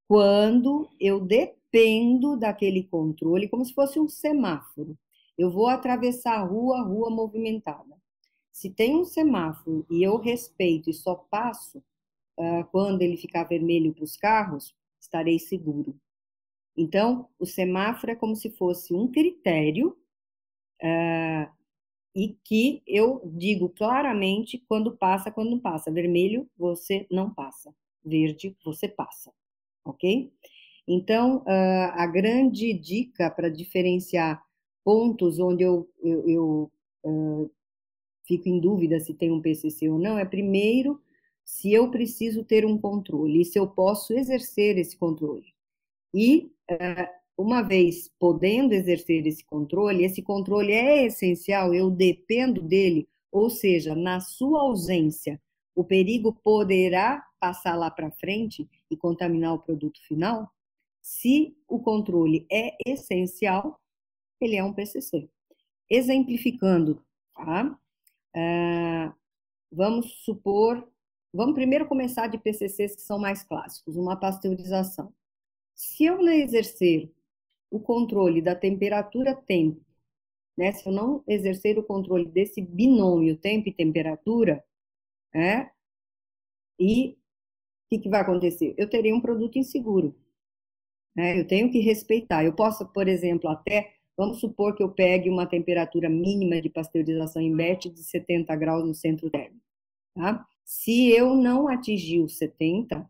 [0.09, 4.99] Quando eu dependo dependo daquele controle como se fosse um semáforo.
[5.39, 7.97] Eu vou atravessar a rua, rua movimentada.
[8.53, 11.79] Se tem um semáforo e eu respeito e só passo
[12.39, 15.97] uh, quando ele ficar vermelho para os carros, estarei seguro.
[16.77, 19.97] Então, o semáforo é como se fosse um critério
[20.83, 21.51] uh,
[22.15, 25.91] e que eu digo claramente quando passa, quando não passa.
[25.91, 27.75] Vermelho, você não passa.
[28.05, 29.33] Verde, você passa.
[29.85, 30.31] Ok?
[30.87, 34.43] Então, a grande dica para diferenciar
[34.85, 36.73] pontos onde eu, eu, eu
[37.05, 37.51] uh,
[38.27, 41.01] fico em dúvida se tem um PCC ou não é, primeiro,
[41.45, 45.55] se eu preciso ter um controle e se eu posso exercer esse controle.
[46.15, 53.09] E, uh, uma vez podendo exercer esse controle, esse controle é essencial, eu dependo dele,
[53.33, 55.41] ou seja, na sua ausência,
[55.75, 60.51] o perigo poderá passar lá para frente e contaminar o produto final?
[61.11, 63.81] Se o controle é essencial,
[64.41, 65.29] ele é um PCC.
[65.91, 67.77] Exemplificando, tá?
[68.37, 69.13] Uh,
[69.73, 70.89] vamos supor,
[71.35, 75.13] vamos primeiro começar de PCCs que são mais clássicos, uma pasteurização.
[75.75, 77.13] Se eu não exercer
[77.73, 79.85] o controle da temperatura-tempo,
[80.57, 80.71] né?
[80.73, 84.65] Se eu não exercer o controle desse binômio tempo e temperatura,
[85.35, 85.73] né?
[86.79, 87.17] E o
[87.91, 88.75] que, que vai acontecer?
[88.79, 90.20] Eu terei um produto inseguro.
[91.15, 91.39] Né?
[91.41, 92.45] Eu tenho que respeitar.
[92.45, 97.43] Eu posso, por exemplo, até, vamos supor que eu pegue uma temperatura mínima de pasteurização
[97.43, 99.65] em batch de 70 graus no centro térmico.
[100.15, 100.47] Tá?
[100.65, 103.09] Se eu não atingir os 70,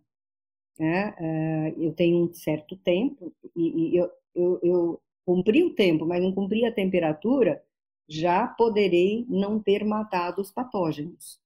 [0.78, 6.06] né, uh, eu tenho um certo tempo, e, e eu, eu, eu cumpri o tempo,
[6.06, 7.62] mas não cumpri a temperatura,
[8.08, 11.38] já poderei não ter matado os patógenos.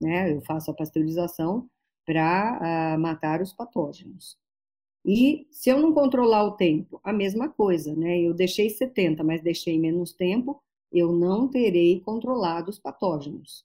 [0.00, 0.32] Né?
[0.32, 1.68] Eu faço a pasteurização
[2.06, 4.38] para uh, ah, matar os patógenos.
[5.04, 8.20] E se eu não controlar o tempo, a mesma coisa, né?
[8.20, 13.64] Eu deixei 70, mas deixei menos tempo, eu não terei controlado os patógenos.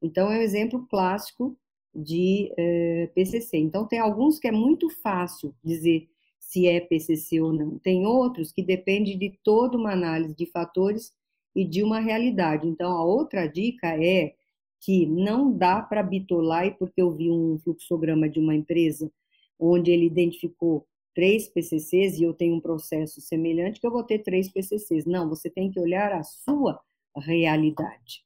[0.00, 1.56] Então, é um exemplo clássico
[1.94, 3.58] de eh, PCC.
[3.58, 7.78] Então, tem alguns que é muito fácil dizer se é PCC ou não.
[7.78, 11.12] Tem outros que depende de toda uma análise de fatores
[11.54, 12.66] e de uma realidade.
[12.66, 14.34] Então, a outra dica é
[14.80, 19.10] que não dá para bitolar, e porque eu vi um fluxograma de uma empresa
[19.58, 24.20] onde ele identificou três PCCs e eu tenho um processo semelhante, que eu vou ter
[24.20, 25.04] três PCCs.
[25.04, 26.80] Não, você tem que olhar a sua
[27.16, 28.24] realidade,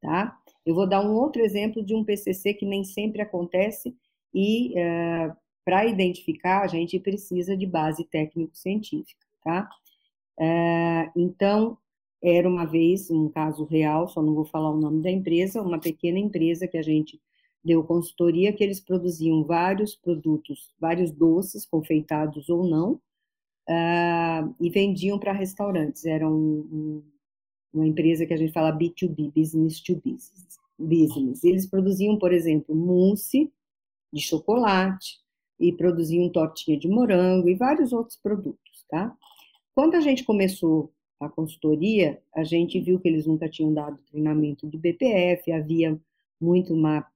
[0.00, 0.38] tá?
[0.64, 3.94] Eu vou dar um outro exemplo de um PCC que nem sempre acontece
[4.32, 9.68] e uh, para identificar a gente precisa de base técnico-científica, tá?
[10.38, 11.76] Uh, então,
[12.22, 15.78] era uma vez um caso real, só não vou falar o nome da empresa, uma
[15.78, 17.20] pequena empresa que a gente
[17.64, 22.92] deu consultoria que eles produziam vários produtos, vários doces, confeitados ou não,
[23.68, 26.04] uh, e vendiam para restaurantes.
[26.04, 27.02] Era um, um,
[27.72, 30.58] uma empresa que a gente fala B2B, business to business.
[30.78, 31.44] business.
[31.44, 33.50] Eles produziam, por exemplo, mousse
[34.12, 35.18] de chocolate
[35.58, 39.14] e produziam tortinha de morango e vários outros produtos, tá?
[39.74, 44.66] Quando a gente começou a consultoria, a gente viu que eles nunca tinham dado treinamento
[44.66, 46.00] de BPF, havia
[46.40, 47.06] muito uma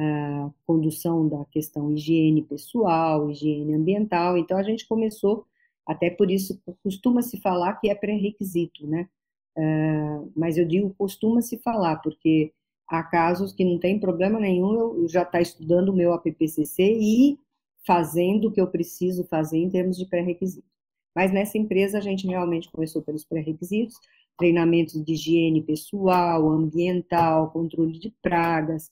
[0.00, 4.36] a condução da questão higiene pessoal, higiene ambiental.
[4.38, 5.46] Então, a gente começou,
[5.86, 9.08] até por isso costuma-se falar que é pré-requisito, né?
[9.56, 12.52] Uh, mas eu digo costuma-se falar, porque
[12.86, 16.82] há casos que não tem problema nenhum eu já estar tá estudando o meu APPCC
[16.82, 17.38] e
[17.84, 20.66] fazendo o que eu preciso fazer em termos de pré-requisito.
[21.14, 23.96] Mas nessa empresa a gente realmente começou pelos pré-requisitos,
[24.38, 28.90] treinamentos de higiene pessoal, ambiental, controle de pragas,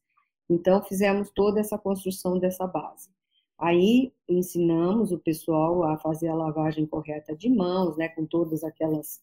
[0.49, 3.11] então, fizemos toda essa construção dessa base.
[3.59, 9.21] Aí, ensinamos o pessoal a fazer a lavagem correta de mãos, né, com todas aquelas,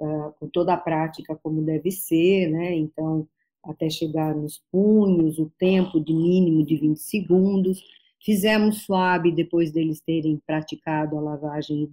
[0.00, 3.28] uh, com toda a prática como deve ser, né, então,
[3.62, 7.82] até chegar nos punhos, o tempo de mínimo de 20 segundos.
[8.22, 11.88] Fizemos suave depois deles terem praticado a lavagem.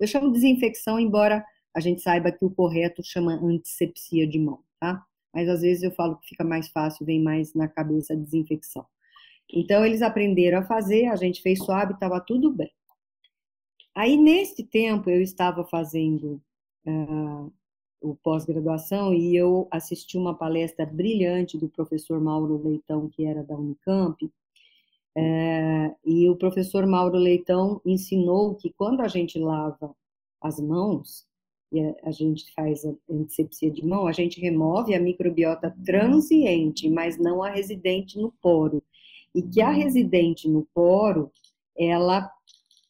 [0.00, 4.60] Eu chamo de desinfecção, embora a gente saiba que o correto chama antisepsia de mão,
[4.80, 5.04] tá?
[5.38, 8.84] Mas às vezes eu falo que fica mais fácil, vem mais na cabeça a desinfecção.
[9.48, 12.72] Então, eles aprenderam a fazer, a gente fez suave, estava tudo bem.
[13.94, 16.42] Aí, nesse tempo, eu estava fazendo
[16.84, 17.52] uh,
[18.00, 23.54] o pós-graduação e eu assisti uma palestra brilhante do professor Mauro Leitão, que era da
[23.54, 29.94] Unicamp, uh, e o professor Mauro Leitão ensinou que quando a gente lava
[30.40, 31.27] as mãos,
[31.70, 37.18] e a, gente faz a antisepsia de mão, a gente remove a microbiota transiente, mas
[37.18, 38.82] não a residente no poro.
[39.34, 41.30] E que a residente no poro,
[41.76, 42.30] ela,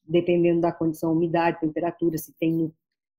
[0.05, 2.73] dependendo da condição, umidade, temperatura, se tem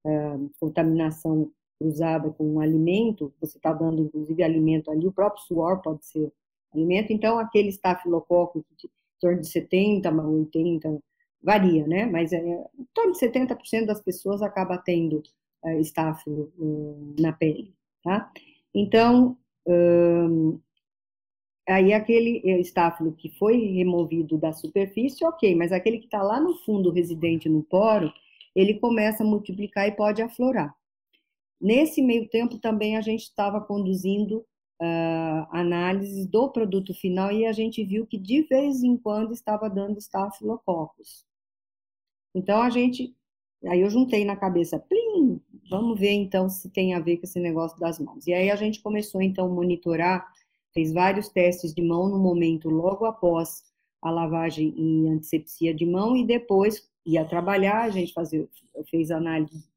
[0.05, 5.81] uh, contaminação cruzada com um alimento, você está dando, inclusive, alimento ali, o próprio suor
[5.81, 6.31] pode ser
[6.73, 11.03] alimento, então aquele estafilococo em torno de 70, 80,
[11.41, 12.05] varia, né?
[12.05, 15.23] Mas é, em torno de 70% das pessoas acaba tendo
[15.63, 18.31] uh, estáfilo uh, na pele, tá?
[18.73, 19.37] Então,
[21.67, 26.55] aí aquele estáfilo que foi removido da superfície, ok, mas aquele que está lá no
[26.59, 28.11] fundo, residente no poro,
[28.55, 30.75] ele começa a multiplicar e pode aflorar.
[31.61, 34.45] Nesse meio tempo também a gente estava conduzindo
[34.81, 39.69] uh, análises do produto final e a gente viu que de vez em quando estava
[39.69, 41.25] dando estafilococcus.
[42.33, 43.15] Então a gente
[43.67, 47.39] Aí eu juntei na cabeça, plim, vamos ver então se tem a ver com esse
[47.39, 48.25] negócio das mãos.
[48.27, 50.27] E aí a gente começou então a monitorar,
[50.73, 53.63] fez vários testes de mão no momento logo após
[54.01, 58.47] a lavagem em antisepsia de mão e depois ia trabalhar, a gente fazia,
[58.89, 59.69] fez análise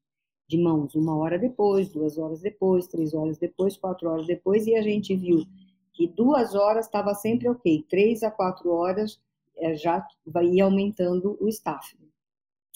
[0.48, 4.74] de mãos uma hora depois, duas horas depois, três horas depois, quatro horas depois, e
[4.74, 5.44] a gente viu
[5.92, 9.20] que duas horas estava sempre ok, três a quatro horas
[9.56, 10.06] é, já
[10.42, 11.96] ia aumentando o staff,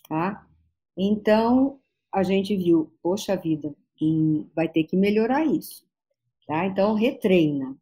[0.08, 0.46] tá?
[0.96, 1.78] Então,
[2.12, 3.74] a gente viu, poxa vida,
[4.54, 5.84] vai ter que melhorar isso.
[6.46, 6.66] Tá?
[6.66, 7.76] Então, retreina,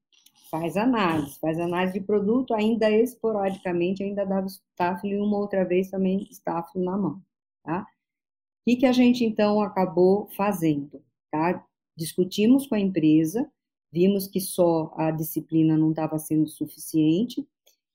[0.50, 5.90] faz análise, faz análise de produto, ainda esporadicamente, ainda dava estáfilo e uma outra vez
[5.90, 7.22] também estáfilo na mão.
[7.62, 7.82] Tá?
[7.82, 11.02] O que, que a gente, então, acabou fazendo?
[11.30, 11.64] Tá?
[11.96, 13.48] Discutimos com a empresa,
[13.92, 17.46] vimos que só a disciplina não estava sendo suficiente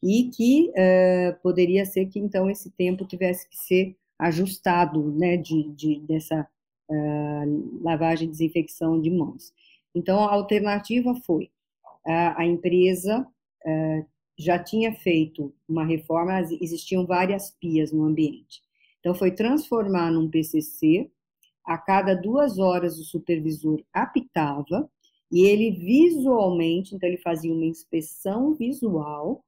[0.02, 5.70] e que uh, poderia ser que, então, esse tempo tivesse que ser ajustado, né, de,
[5.70, 6.48] de dessa
[6.90, 9.54] uh, lavagem e desinfecção de mãos.
[9.96, 11.46] Então, a alternativa foi,
[12.06, 13.26] uh, a empresa
[13.66, 14.06] uh,
[14.38, 18.62] já tinha feito uma reforma, existiam várias pias no ambiente.
[19.00, 21.10] Então, foi transformar num PCC,
[21.66, 24.90] a cada duas horas o supervisor apitava,
[25.32, 29.44] e ele visualmente, então ele fazia uma inspeção visual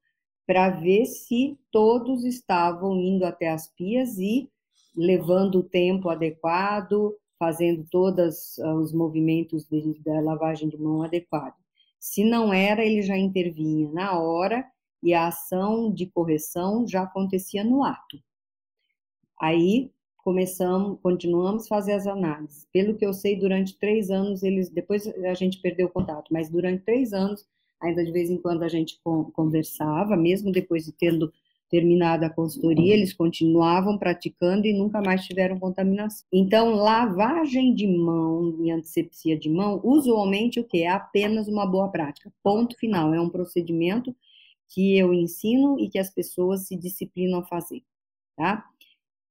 [0.45, 4.49] para ver se todos estavam indo até as pias e
[4.95, 11.55] levando o tempo adequado, fazendo todos ah, os movimentos de, da lavagem de mão adequado.
[11.99, 14.65] Se não era, ele já intervinha na hora
[15.03, 18.19] e a ação de correção já acontecia no ato.
[19.39, 22.67] Aí começamos, continuamos a fazer as análises.
[22.71, 26.49] Pelo que eu sei, durante três anos eles, depois a gente perdeu o contato, mas
[26.49, 27.45] durante três anos,
[27.81, 28.99] ainda de vez em quando a gente
[29.33, 31.33] conversava, mesmo depois de tendo
[31.71, 36.27] terminada a consultoria, eles continuavam praticando e nunca mais tiveram contaminação.
[36.31, 41.87] Então, lavagem de mão e antisepsia de mão, usualmente o que é apenas uma boa
[41.87, 42.31] prática.
[42.43, 44.13] Ponto final, é um procedimento
[44.67, 47.81] que eu ensino e que as pessoas se disciplinam a fazer,
[48.35, 48.65] tá?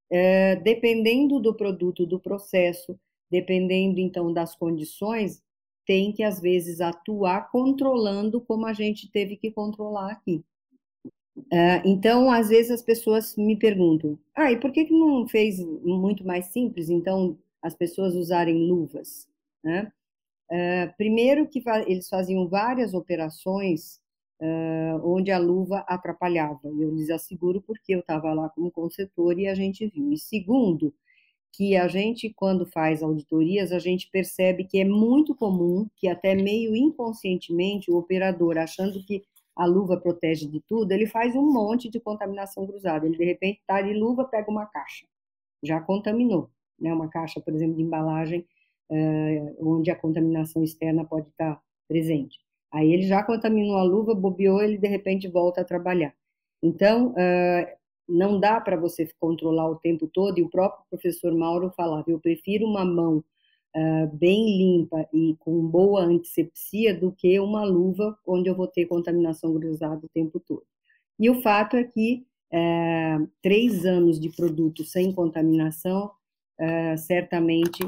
[0.09, 5.41] É, dependendo do produto, do processo, dependendo então das condições,
[5.85, 10.43] tem que às vezes atuar controlando como a gente teve que controlar aqui.
[11.37, 15.59] Uh, então, às vezes as pessoas me perguntam: ah, e por que, que não fez
[15.59, 19.27] muito mais simples, então, as pessoas usarem luvas?
[19.65, 24.01] Uh, primeiro que fa eles faziam várias operações
[24.41, 29.47] uh, onde a luva atrapalhava, eu lhes asseguro porque eu estava lá como consultor e
[29.47, 30.11] a gente viu.
[30.11, 30.93] E segundo,
[31.53, 36.33] que a gente, quando faz auditorias, a gente percebe que é muito comum que até
[36.33, 39.23] meio inconscientemente o operador, achando que
[39.55, 43.05] a luva protege de tudo, ele faz um monte de contaminação cruzada.
[43.05, 45.05] Ele, de repente, está de luva, pega uma caixa,
[45.61, 46.49] já contaminou,
[46.79, 46.93] né?
[46.93, 48.45] Uma caixa, por exemplo, de embalagem,
[48.89, 52.39] uh, onde a contaminação externa pode estar tá presente.
[52.71, 56.13] Aí ele já contaminou a luva, bobeou, ele de repente volta a trabalhar.
[56.63, 61.71] Então, uh, não dá para você controlar o tempo todo, e o próprio professor Mauro
[61.75, 63.23] falava, eu prefiro uma mão
[63.75, 68.85] uh, bem limpa e com boa antisepsia do que uma luva onde eu vou ter
[68.85, 70.63] contaminação cruzada o tempo todo.
[71.19, 76.11] E o fato é que uh, três anos de produto sem contaminação,
[76.59, 77.85] uh, certamente,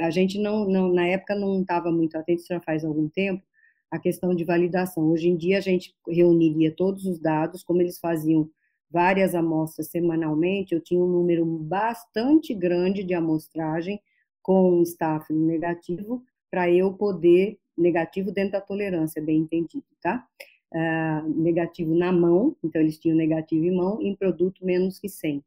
[0.00, 3.42] a gente não, não na época não estava muito atento, isso já faz algum tempo,
[3.90, 5.04] a questão de validação.
[5.10, 8.50] Hoje em dia a gente reuniria todos os dados, como eles faziam
[8.90, 14.00] várias amostras semanalmente, eu tinha um número bastante grande de amostragem
[14.48, 20.26] com staff negativo para eu poder, negativo dentro da tolerância, bem entendido, tá?
[20.72, 25.44] Uh, negativo na mão, então eles tinham negativo em mão, em produto menos que 100,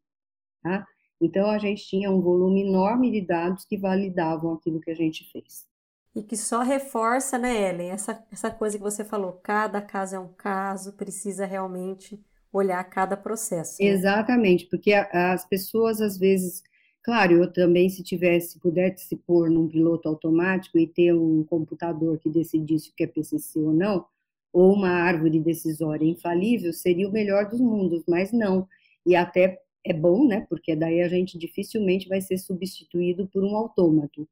[0.61, 0.85] tá?
[1.19, 5.27] Então a gente tinha um volume enorme de dados que validavam aquilo que a gente
[5.31, 5.65] fez.
[6.13, 10.19] E que só reforça, né, Ellen, essa, essa coisa que você falou, cada caso é
[10.19, 12.23] um caso, precisa realmente
[12.53, 13.81] olhar cada processo.
[13.81, 13.89] Né?
[13.89, 16.61] Exatamente, porque as pessoas às vezes
[17.03, 22.19] Claro, eu também, se tivesse, pudesse se pôr num piloto automático e ter um computador
[22.19, 24.05] que decidisse o que é PCC ou não,
[24.53, 28.67] ou uma árvore decisória infalível, seria o melhor dos mundos, mas não.
[29.05, 30.45] E até é bom, né?
[30.49, 34.27] Porque daí a gente dificilmente vai ser substituído por um autômato.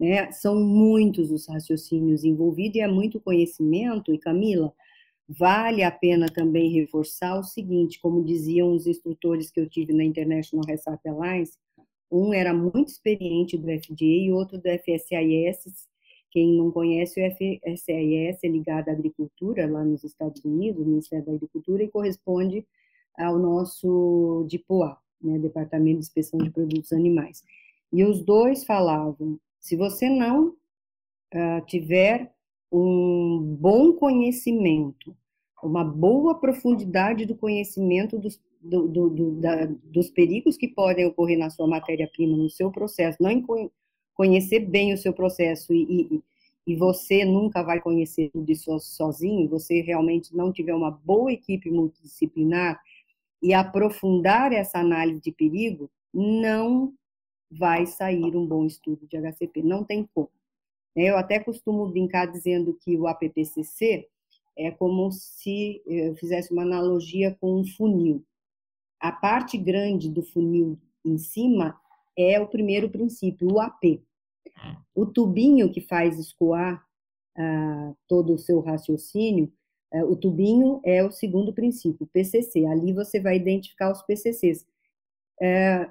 [0.00, 0.30] Né?
[0.32, 4.12] São muitos os raciocínios envolvidos e é muito conhecimento.
[4.14, 4.72] E Camila,
[5.28, 10.04] vale a pena também reforçar o seguinte, como diziam os instrutores que eu tive na
[10.04, 11.58] International Recipe Alliance,
[12.14, 15.88] um era muito experiente do FDA e outro do FSIS.
[16.30, 21.32] Quem não conhece, o FSIS é ligado à agricultura, lá nos Estados Unidos, Ministério da
[21.32, 22.66] Agricultura, e corresponde
[23.16, 27.44] ao nosso DIPOA, né, Departamento de Inspeção de Produtos Animais.
[27.92, 32.32] E os dois falavam, se você não uh, tiver
[32.70, 35.16] um bom conhecimento,
[35.64, 41.38] uma boa profundidade do conhecimento dos do, do, do, da, dos perigos que podem ocorrer
[41.38, 43.68] na sua matéria-prima, no seu processo, não
[44.14, 45.82] conhecer bem o seu processo e,
[46.16, 46.22] e,
[46.66, 51.70] e você nunca vai conhecer tudo isso sozinho, você realmente não tiver uma boa equipe
[51.70, 52.80] multidisciplinar
[53.42, 56.94] e aprofundar essa análise de perigo, não
[57.50, 59.62] vai sair um bom estudo de HCP.
[59.62, 60.30] Não tem como.
[60.96, 64.08] Eu até costumo brincar dizendo que o APPCC
[64.56, 68.24] é como se eu fizesse uma analogia com um funil.
[69.00, 71.78] A parte grande do funil em cima
[72.16, 74.00] é o primeiro princípio, o AP.
[74.94, 76.84] O tubinho que faz escoar
[77.36, 79.52] uh, todo o seu raciocínio,
[79.92, 82.64] uh, o tubinho é o segundo princípio, PCC.
[82.66, 84.64] Ali você vai identificar os PCCs.
[85.42, 85.90] É,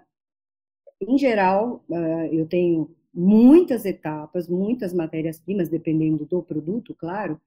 [1.02, 1.84] em geral,
[2.32, 7.40] eu tenho muitas etapas, muitas matérias-primas, dependendo do produto, claro,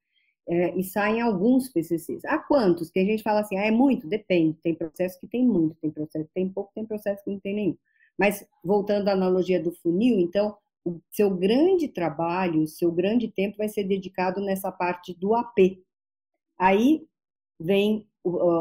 [0.49, 2.25] é, e saem alguns PCCs.
[2.25, 2.91] Há quantos?
[2.91, 4.07] Que a gente fala assim, ah, é muito?
[4.07, 4.59] Depende.
[4.63, 7.55] Tem processo que tem muito, tem processo que tem pouco, tem processo que não tem
[7.55, 7.77] nenhum.
[8.19, 13.59] Mas, voltando à analogia do funil, então, o seu grande trabalho, o seu grande tempo
[13.59, 15.79] vai ser dedicado nessa parte do AP.
[16.59, 17.07] Aí
[17.59, 18.07] vem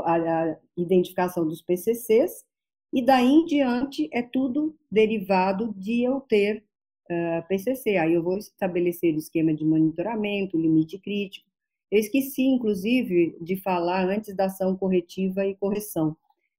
[0.05, 2.45] a identificação dos PCCs,
[2.91, 6.63] e daí em diante é tudo derivado de eu ter
[7.11, 7.97] uh, PCC.
[7.97, 11.44] Aí eu vou estabelecer o esquema de monitoramento, limite crítico.
[11.91, 16.17] Eu esqueci, inclusive, de falar antes da ação corretiva e correção,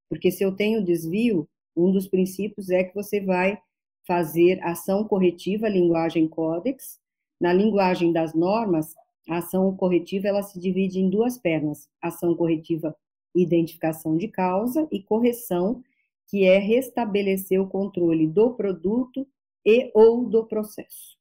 [0.08, 3.58] porque se eu tenho desvio, um dos princípios é que você vai
[4.06, 6.98] fazer ação corretiva, linguagem códex.
[7.40, 8.94] Na linguagem das normas,
[9.28, 12.96] a ação corretiva ela se divide em duas pernas: ação corretiva,
[13.34, 15.82] identificação de causa, e correção,
[16.28, 19.26] que é restabelecer o controle do produto
[19.64, 21.18] e ou do processo,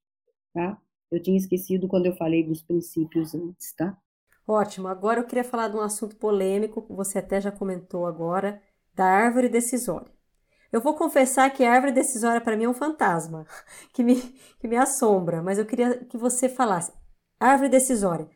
[0.53, 0.79] tá?
[1.11, 3.97] Eu tinha esquecido quando eu falei dos princípios antes, tá?
[4.47, 4.87] Ótimo.
[4.87, 8.61] Agora eu queria falar de um assunto polêmico, você até já comentou agora,
[8.93, 10.11] da árvore decisória.
[10.71, 13.45] Eu vou confessar que a árvore decisória para mim é um fantasma
[13.93, 14.21] que me,
[14.59, 16.93] que me assombra, mas eu queria que você falasse.
[17.39, 18.29] Árvore decisória.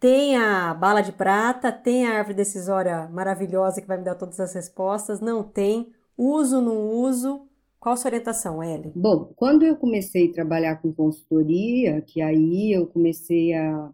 [0.00, 4.40] Tem a bala de prata, tem a árvore decisória maravilhosa que vai me dar todas
[4.40, 5.94] as respostas, não tem.
[6.16, 7.48] Uso, não uso.
[7.82, 8.92] Qual a sua orientação, Ellen?
[8.94, 13.90] Bom, quando eu comecei a trabalhar com consultoria, que aí eu comecei a,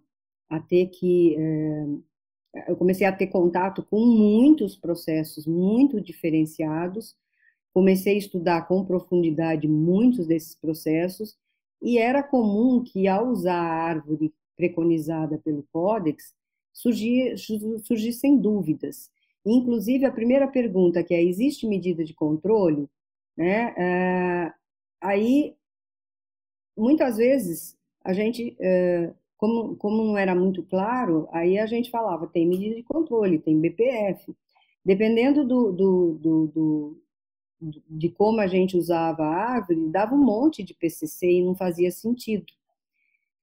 [0.50, 1.34] a ter que.
[2.54, 7.16] É, eu comecei a ter contato com muitos processos muito diferenciados,
[7.72, 11.38] comecei a estudar com profundidade muitos desses processos,
[11.80, 16.34] e era comum que, ao usar a árvore preconizada pelo Códex,
[16.74, 19.10] surgissem dúvidas.
[19.46, 22.86] Inclusive, a primeira pergunta, que é: existe medida de controle?
[23.38, 23.72] Né?
[23.78, 24.52] É,
[25.00, 25.54] aí,
[26.76, 32.26] muitas vezes, a gente, é, como, como não era muito claro, aí a gente falava,
[32.26, 34.36] tem medida de controle, tem BPF.
[34.84, 37.02] Dependendo do, do, do, do
[37.88, 41.90] de como a gente usava a árvore, dava um monte de PCC e não fazia
[41.92, 42.46] sentido.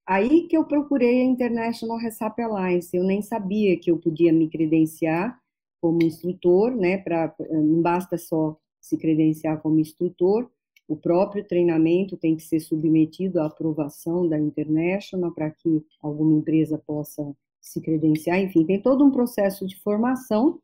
[0.06, 4.48] Aí que eu procurei a International Recipe Alliance, eu nem sabia que eu podia me
[4.48, 5.40] credenciar
[5.80, 10.48] como instrutor, né, pra, não basta só se credenciar como instrutor,
[10.86, 16.78] o próprio treinamento tem que ser submetido à aprovação da International para que alguma empresa
[16.78, 20.60] possa se credenciar, enfim, tem todo um processo de formação.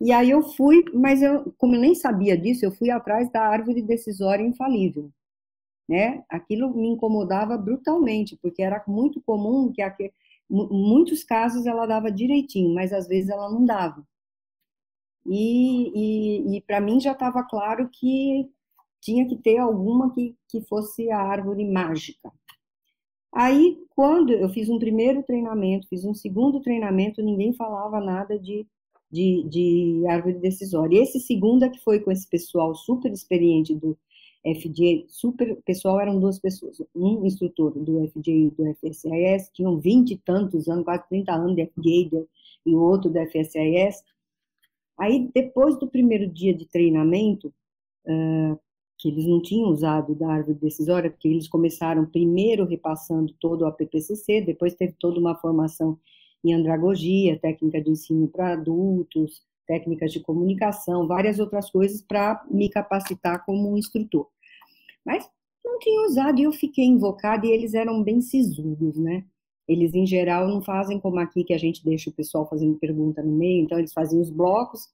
[0.00, 3.42] E aí eu fui, mas eu, como eu nem sabia disso, eu fui atrás da
[3.42, 5.10] árvore decisória infalível,
[5.88, 6.22] né?
[6.28, 10.12] Aquilo me incomodava brutalmente, porque era muito comum que em
[10.48, 14.06] muitos casos ela dava direitinho, mas às vezes ela não dava.
[15.26, 18.48] E, e, e para mim já estava claro que
[19.00, 22.32] tinha que ter alguma que, que fosse a árvore mágica.
[23.32, 28.66] Aí, quando eu fiz um primeiro treinamento, fiz um segundo treinamento, ninguém falava nada de,
[29.10, 30.98] de, de árvore decisória.
[30.98, 33.96] E esse segundo é que foi com esse pessoal super experiente do
[34.42, 40.12] FDA, super, pessoal eram duas pessoas, um instrutor do FDA e do FSIS, tinham vinte
[40.12, 42.26] e tantos anos, quase 30 anos de FDA
[42.64, 44.02] e o outro do FSIS,
[45.00, 47.48] Aí, depois do primeiro dia de treinamento,
[48.04, 48.58] uh,
[48.98, 53.66] que eles não tinham usado da árvore decisória, porque eles começaram primeiro repassando todo o
[53.66, 55.98] APPCC, depois teve toda uma formação
[56.44, 62.68] em andragogia, técnica de ensino para adultos, técnicas de comunicação, várias outras coisas para me
[62.68, 64.26] capacitar como um instrutor.
[65.04, 65.26] Mas
[65.64, 69.24] não tinha usado e eu fiquei invocada e eles eram bem sisudos, né?
[69.68, 73.22] Eles, em geral, não fazem como aqui, que a gente deixa o pessoal fazendo pergunta
[73.22, 74.88] no meio, então eles faziam os blocos,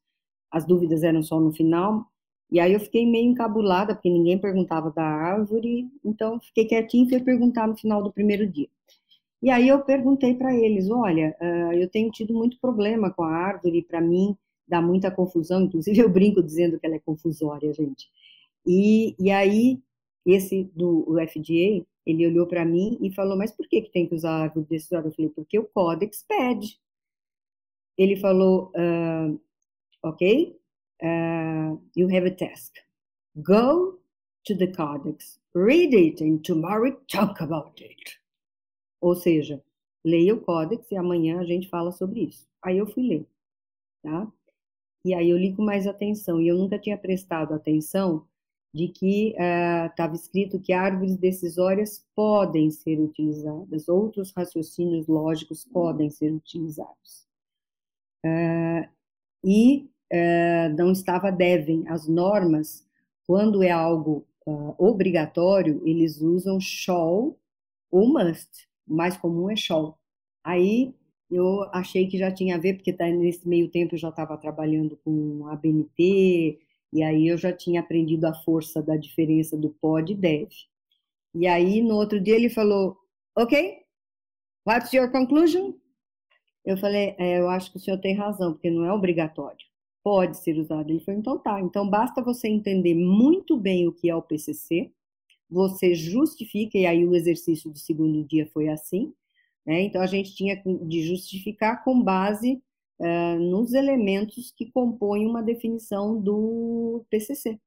[0.51, 2.07] as dúvidas eram só no final,
[2.51, 7.09] e aí eu fiquei meio encabulada, porque ninguém perguntava da árvore, então fiquei quietinha e
[7.09, 8.69] fui perguntar no final do primeiro dia.
[9.43, 13.31] E aí eu perguntei para eles, olha, uh, eu tenho tido muito problema com a
[13.31, 14.37] árvore, para mim
[14.67, 18.09] dá muita confusão, inclusive eu brinco dizendo que ela é confusória, gente.
[18.67, 19.81] E, e aí,
[20.25, 24.15] esse do FDA, ele olhou para mim e falou: Mas por que, que tem que
[24.15, 25.09] usar a árvore decisória?
[25.09, 26.79] Eu falei: Porque o Codex pede.
[27.99, 29.41] Ele falou: uh,
[30.03, 30.57] Ok,
[31.03, 32.77] uh, you have a task.
[33.37, 34.01] Go
[34.45, 38.21] to the codex, read it, and tomorrow talk about it.
[39.01, 39.63] Ou seja,
[40.05, 42.47] leia o códex e amanhã a gente fala sobre isso.
[42.63, 43.27] Aí eu fui ler,
[44.03, 44.33] tá?
[45.05, 48.27] E aí eu li com mais atenção, e eu nunca tinha prestado atenção
[48.77, 49.35] de que
[49.89, 57.27] estava uh, escrito que árvores decisórias podem ser utilizadas, outros raciocínios lógicos podem ser utilizados.
[58.23, 58.87] Uh,
[59.43, 62.87] e uh, não estava devem, as normas,
[63.27, 64.27] quando é algo
[64.79, 67.37] obrigatório, eles usam shall
[67.91, 69.99] ou must, o mais comum é shall.
[70.45, 70.95] Aí
[71.31, 74.37] eu achei que já tinha a ver, porque tá, nesse meio tempo eu já estava
[74.37, 76.61] trabalhando com a BNT,
[76.97, 80.55] e aí eu já tinha aprendido a força da diferença do pode e deve.
[81.35, 82.97] E aí no outro dia ele falou,
[83.37, 83.79] ok,
[84.67, 85.75] what's your conclusion?
[86.65, 89.67] Eu falei, é, eu acho que o senhor tem razão, porque não é obrigatório.
[90.03, 90.91] Pode ser usado.
[90.91, 91.61] Ele falou, então tá.
[91.61, 94.91] Então basta você entender muito bem o que é o PCC,
[95.49, 99.13] você justifica, e aí o exercício do segundo dia foi assim,
[99.67, 99.83] né?
[99.83, 102.63] Então, a gente tinha de justificar com base
[102.99, 107.59] uh, nos elementos que compõem uma definição do PCC.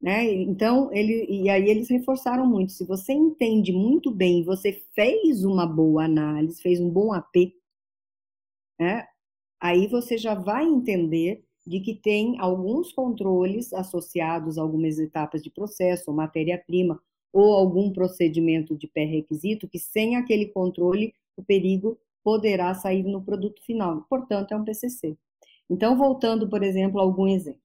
[0.00, 0.32] Né?
[0.32, 5.66] Então, ele, e aí eles reforçaram muito, se você entende muito bem, você fez uma
[5.66, 7.54] boa análise, fez um bom AP,
[8.78, 9.06] né?
[9.60, 15.50] aí você já vai entender de que tem alguns controles associados a algumas etapas de
[15.50, 16.98] processo, matéria-prima,
[17.32, 23.62] ou algum procedimento de pré-requisito que sem aquele controle o perigo poderá sair no produto
[23.64, 24.06] final.
[24.08, 25.16] Portanto, é um PCC.
[25.68, 27.60] Então, voltando, por exemplo, a algum exemplo.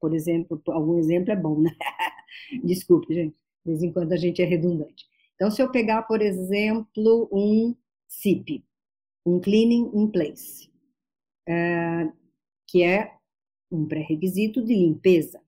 [0.00, 1.70] Por exemplo, algum exemplo é bom, né?
[2.64, 3.36] Desculpe, gente.
[3.64, 5.06] De vez em quando a gente é redundante.
[5.34, 7.74] Então, se eu pegar, por exemplo, um
[8.08, 8.64] CIP,
[9.24, 10.70] um Cleaning in Place,
[11.46, 12.10] é,
[12.66, 13.16] que é
[13.70, 15.40] um pré-requisito de limpeza,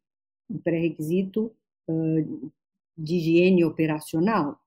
[0.49, 1.55] um pré-requisito
[1.89, 2.53] uh,
[2.97, 4.59] de higiene operacional,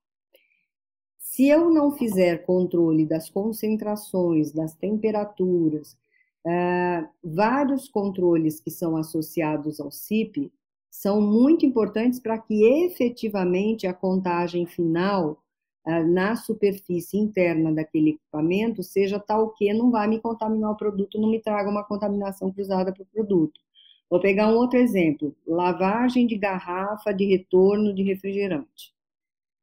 [1.37, 5.95] se eu não fizer controle das concentrações, das temperaturas,
[6.43, 10.51] uh, vários controles que são associados ao CIP
[10.89, 15.39] são muito importantes para que efetivamente a contagem final
[15.85, 21.21] uh, na superfície interna daquele equipamento seja tal que não vai me contaminar o produto,
[21.21, 23.61] não me traga uma contaminação cruzada para o produto.
[24.09, 28.91] Vou pegar um outro exemplo: lavagem de garrafa de retorno de refrigerante.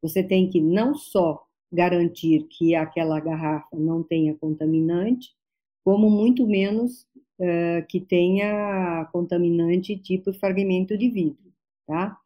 [0.00, 1.43] Você tem que não só
[1.74, 5.34] garantir que aquela garrafa não tenha contaminante,
[5.84, 7.02] como muito menos
[7.38, 11.52] uh, que tenha contaminante tipo fragmento de vidro,
[11.86, 12.16] tá?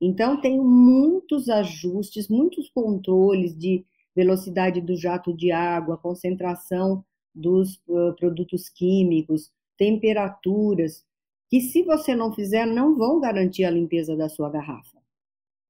[0.00, 3.84] Então, tem muitos ajustes, muitos controles de
[4.14, 11.04] velocidade do jato de água, concentração dos uh, produtos químicos, temperaturas,
[11.48, 14.98] que se você não fizer, não vão garantir a limpeza da sua garrafa.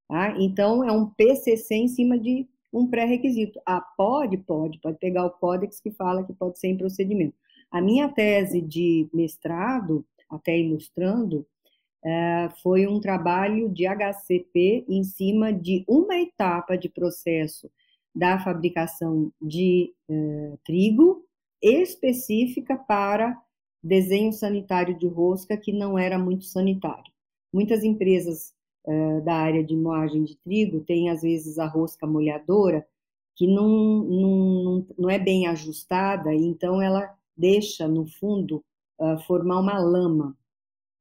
[0.08, 0.36] Tá?
[0.38, 3.60] Então, é um PCC em cima de um pré-requisito.
[3.64, 4.36] Ah, pode?
[4.38, 4.80] Pode.
[4.80, 7.36] Pode pegar o códex que fala que pode ser em procedimento.
[7.70, 11.46] A minha tese de mestrado, até ilustrando,
[12.04, 17.70] é, foi um trabalho de HCP em cima de uma etapa de processo
[18.14, 21.24] da fabricação de é, trigo
[21.62, 23.36] específica para
[23.82, 27.12] desenho sanitário de rosca que não era muito sanitário.
[27.52, 28.53] Muitas empresas
[29.24, 32.86] da área de moagem de trigo têm, às vezes, a rosca molhadora
[33.34, 38.64] que não, não, não é bem ajustada, então ela deixa, no fundo,
[38.98, 40.36] uh, formar uma lama.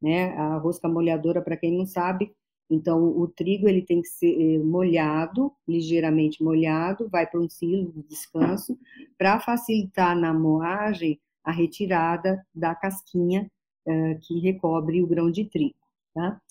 [0.01, 0.31] Né?
[0.33, 2.33] A rosca molhadora, para quem não sabe,
[2.69, 7.91] então o trigo ele tem que ser eh, molhado, ligeiramente molhado, vai para um silo
[7.91, 8.77] de descanso,
[9.17, 13.49] para facilitar na moagem a retirada da casquinha
[13.85, 15.75] uh, que recobre o grão de trigo.
[16.13, 16.41] Tá?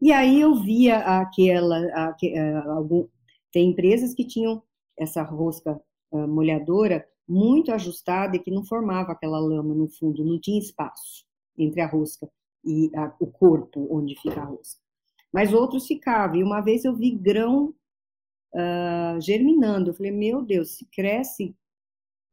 [0.00, 3.08] E aí eu via aquela, aqu, uh, algum,
[3.52, 4.62] tem empresas que tinham
[4.98, 10.40] essa rosca uh, molhadora muito ajustada e que não formava aquela lama no fundo, não
[10.40, 11.24] tinha espaço
[11.56, 12.28] entre a rosca
[12.64, 14.80] e a, o corpo onde fica a rosca.
[15.32, 16.36] Mas outros ficavam.
[16.36, 17.74] E uma vez eu vi grão
[18.54, 19.90] uh, germinando.
[19.90, 21.54] Eu falei, meu Deus, se cresce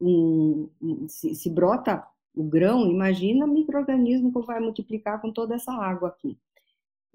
[0.02, 0.70] um,
[1.08, 6.38] se, se, brota o grão, imagina microorganismo que vai multiplicar com toda essa água aqui.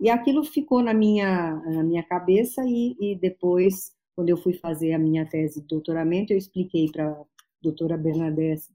[0.01, 4.93] E aquilo ficou na minha, na minha cabeça e, e depois, quando eu fui fazer
[4.93, 7.25] a minha tese de doutoramento, eu expliquei para a
[7.63, 8.69] doutora Bernadette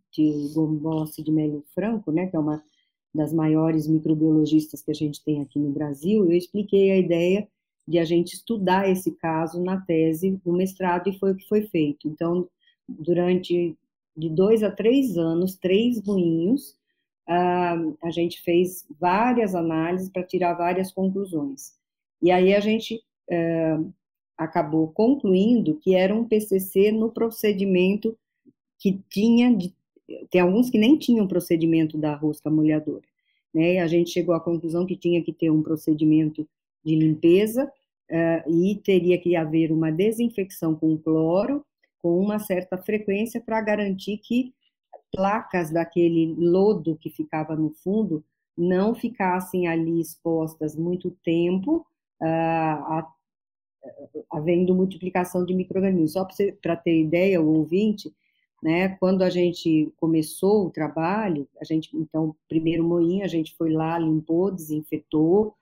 [0.54, 2.64] Gombossi de Melo Franco, né, que é uma
[3.14, 7.48] das maiores microbiologistas que a gente tem aqui no Brasil, eu expliquei a ideia
[7.88, 11.64] de a gente estudar esse caso na tese do mestrado e foi o que foi
[11.64, 12.08] feito.
[12.08, 12.48] Então,
[12.88, 13.76] durante
[14.16, 16.76] de dois a três anos, três moinhos,
[17.30, 21.74] uh, a gente fez várias análises para tirar várias conclusões.
[22.22, 23.78] E aí a gente é,
[24.38, 28.18] acabou concluindo que era um PCC no procedimento
[28.78, 29.74] que tinha, de,
[30.30, 33.06] tem alguns que nem tinham procedimento da rosca molhadora,
[33.54, 33.76] né?
[33.76, 36.48] E a gente chegou à conclusão que tinha que ter um procedimento
[36.84, 37.72] de limpeza
[38.10, 41.64] uh, e teria que haver uma desinfecção com cloro
[42.02, 44.54] com uma certa frequência para garantir que
[45.12, 48.24] placas daquele lodo que ficava no fundo
[48.58, 51.86] não ficassem ali expostas muito tempo,
[52.22, 53.06] uh,
[54.30, 56.12] havendo multiplicação de micro-organismos.
[56.12, 56.28] Só
[56.62, 58.14] para ter ideia, o ouvinte,
[58.62, 63.72] né, quando a gente começou o trabalho, a gente, então, primeiro moinho, a gente foi
[63.72, 65.56] lá, limpou, desinfetou,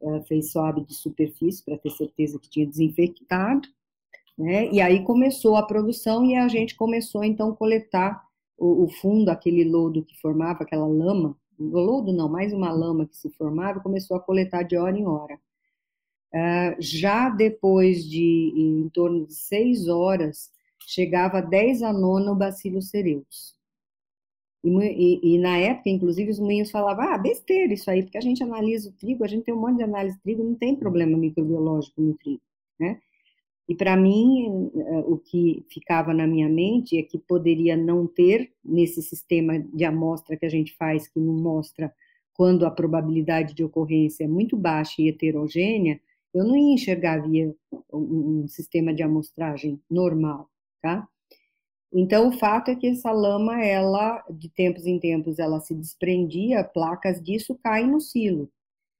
[0.00, 3.68] uh, fez swab de superfície para ter certeza que tinha desinfectado,
[4.38, 8.24] né, e aí começou a produção e a gente começou, então, a coletar
[8.56, 13.16] o, o fundo, aquele lodo que formava, aquela lama, lodo não, mais uma lama que
[13.16, 15.38] se formava, começou a coletar de hora em hora.
[16.34, 20.50] Uh, já depois de em torno de seis horas,
[20.86, 23.54] chegava a 10 a nona o Bacillus cereus.
[24.64, 28.22] E, e, e, na época, inclusive, os moinhos falavam, ah, besteira isso aí, porque a
[28.22, 30.74] gente analisa o trigo, a gente tem um monte de análise de trigo, não tem
[30.74, 32.40] problema microbiológico no trigo,
[32.80, 32.98] né?
[33.68, 38.52] E para mim, eh, o que ficava na minha mente é que poderia não ter,
[38.62, 41.92] nesse sistema de amostra que a gente faz, que não mostra
[42.34, 46.00] quando a probabilidade de ocorrência é muito baixa e heterogênea,
[46.34, 47.22] eu não ia enxergar
[47.92, 50.50] um sistema de amostragem normal,
[50.82, 51.08] tá?
[51.92, 56.64] Então, o fato é que essa lama, ela, de tempos em tempos, ela se desprendia,
[56.64, 58.50] placas disso caem no silo.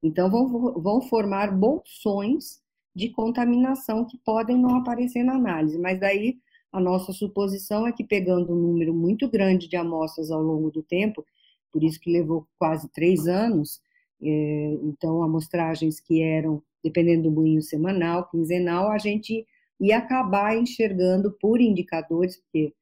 [0.00, 2.62] Então, vão, vão formar bolsões
[2.94, 6.38] de contaminação que podem não aparecer na análise, mas daí
[6.72, 10.82] a nossa suposição é que pegando um número muito grande de amostras ao longo do
[10.82, 11.24] tempo,
[11.72, 13.80] por isso que levou quase três anos,
[14.22, 19.46] é, então amostragens que eram, dependendo do moinho semanal, quinzenal, a gente
[19.80, 22.72] ia acabar enxergando por indicadores, porque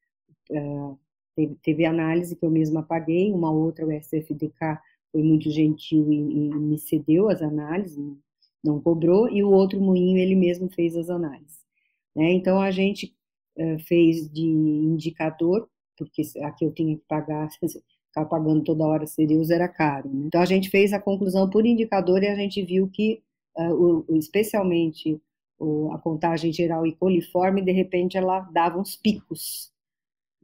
[0.50, 4.78] é, teve, análise que eu mesma paguei, uma outra, o SFDK,
[5.10, 7.98] foi muito gentil e, e me cedeu as análises,
[8.62, 11.60] não cobrou, e o outro moinho ele mesmo fez as análises.
[12.14, 12.32] Né?
[12.32, 13.14] Então, a gente
[13.56, 19.50] uh, fez de indicador, porque aqui eu tinha que pagar, ficar pagando toda hora Cereus
[19.50, 20.08] era caro.
[20.08, 20.26] Né?
[20.26, 23.22] Então, a gente fez a conclusão por indicador e a gente viu que,
[23.56, 25.20] uh, o, especialmente
[25.58, 29.72] o, a contagem geral e coliforme, de repente, ela dava uns picos.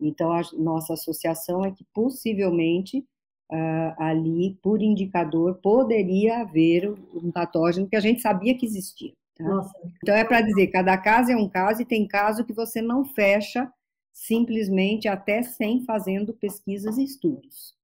[0.00, 3.04] Então, a nossa associação é que possivelmente
[3.50, 9.12] uh, ali, por indicador, poderia haver um patógeno que a gente sabia que existia.
[9.36, 9.70] Tá?
[10.02, 13.04] Então, é para dizer, cada caso é um caso, e tem caso que você não
[13.04, 13.72] fecha
[14.12, 17.74] simplesmente até sem fazendo pesquisas e estudos.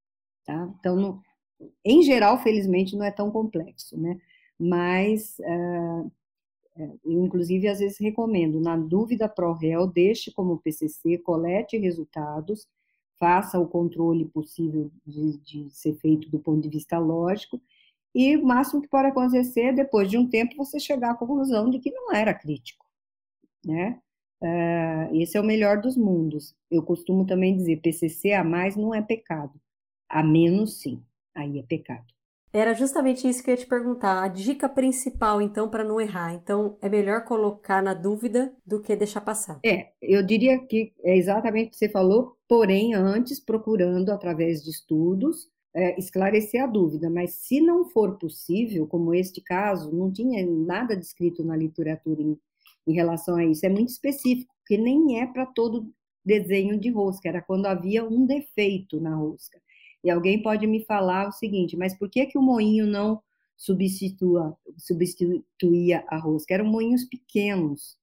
[0.44, 0.68] Tá?
[0.78, 1.22] Então, no,
[1.84, 4.18] em geral, felizmente, não é tão complexo, né?
[4.58, 6.10] Mas, uh,
[7.04, 12.66] inclusive, às vezes recomendo, na dúvida pró-réu, deixe como PCC, colete resultados,
[13.18, 17.60] faça o controle possível de, de, ser feito do ponto de vista lógico,
[18.14, 21.78] e o máximo que pode acontecer, depois de um tempo, você chegar à conclusão de
[21.78, 22.86] que não era crítico,
[23.64, 23.98] né?
[24.42, 26.54] Uh, esse é o melhor dos mundos.
[26.70, 29.58] Eu costumo também dizer, PCC a mais não é pecado,
[30.08, 31.02] a menos sim,
[31.34, 32.14] aí é pecado.
[32.54, 34.22] Era justamente isso que eu ia te perguntar.
[34.22, 36.32] A dica principal, então, para não errar.
[36.34, 39.58] Então, é melhor colocar na dúvida do que deixar passar.
[39.66, 44.70] É, eu diria que é exatamente o que você falou, porém, antes procurando, através de
[44.70, 47.10] estudos, é, esclarecer a dúvida.
[47.10, 52.38] Mas se não for possível, como este caso, não tinha nada descrito na literatura em,
[52.86, 55.90] em relação a isso, é muito específico, porque nem é para todo
[56.24, 59.60] desenho de rosca, era quando havia um defeito na rosca.
[60.02, 63.22] E alguém pode me falar o seguinte, mas por que que o moinho não
[63.56, 66.54] substitua, substituía a rosca?
[66.54, 67.96] Eram moinhos pequenos,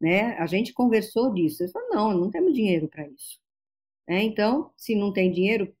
[0.00, 0.36] né?
[0.38, 1.62] A gente conversou disso.
[1.62, 3.38] Eu falei, não, não temos dinheiro para isso.
[4.08, 5.74] É, então, se não tem dinheiro,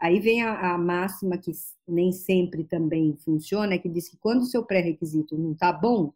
[0.00, 1.52] aí vem a, a máxima que
[1.86, 6.12] nem sempre também funciona, que diz que quando o seu pré-requisito não está bom,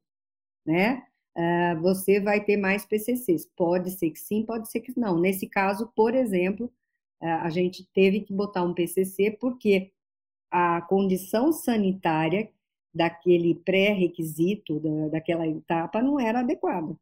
[0.66, 1.04] né,
[1.36, 3.46] uh, você vai ter mais PCCs.
[3.56, 5.18] Pode ser que sim, pode ser que não.
[5.18, 6.72] Nesse caso, por exemplo,
[7.22, 9.92] a gente teve que botar um PCC porque
[10.50, 12.50] a condição sanitária
[12.92, 16.94] daquele pré-requisito, da, daquela etapa, não era adequada.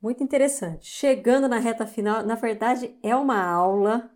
[0.00, 0.86] Muito interessante.
[0.86, 4.10] Chegando na reta final, na verdade é uma aula,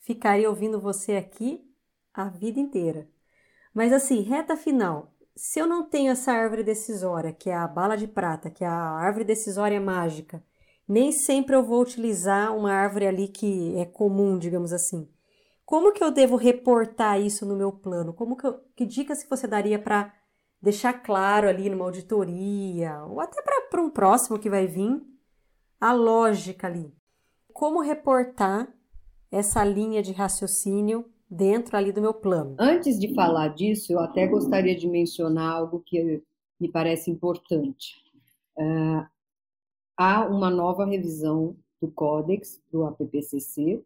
[0.00, 1.62] ficaria ouvindo você aqui
[2.12, 3.08] a vida inteira.
[3.74, 7.96] Mas assim, reta final, se eu não tenho essa árvore decisória, que é a bala
[7.96, 10.42] de prata, que é a árvore decisória mágica,
[10.88, 15.06] nem sempre eu vou utilizar uma árvore ali que é comum, digamos assim.
[15.66, 18.14] Como que eu devo reportar isso no meu plano?
[18.14, 20.14] Como que, eu, que dicas que você daria para
[20.62, 25.02] deixar claro ali numa auditoria, ou até para um próximo que vai vir,
[25.80, 26.92] a lógica ali.
[27.52, 28.72] Como reportar
[29.30, 32.56] essa linha de raciocínio dentro ali do meu plano.
[32.58, 36.22] Antes de falar disso, eu até gostaria de mencionar algo que
[36.60, 37.96] me parece importante.
[38.56, 39.04] Uh,
[39.96, 43.84] há uma nova revisão do Códex do APPCC,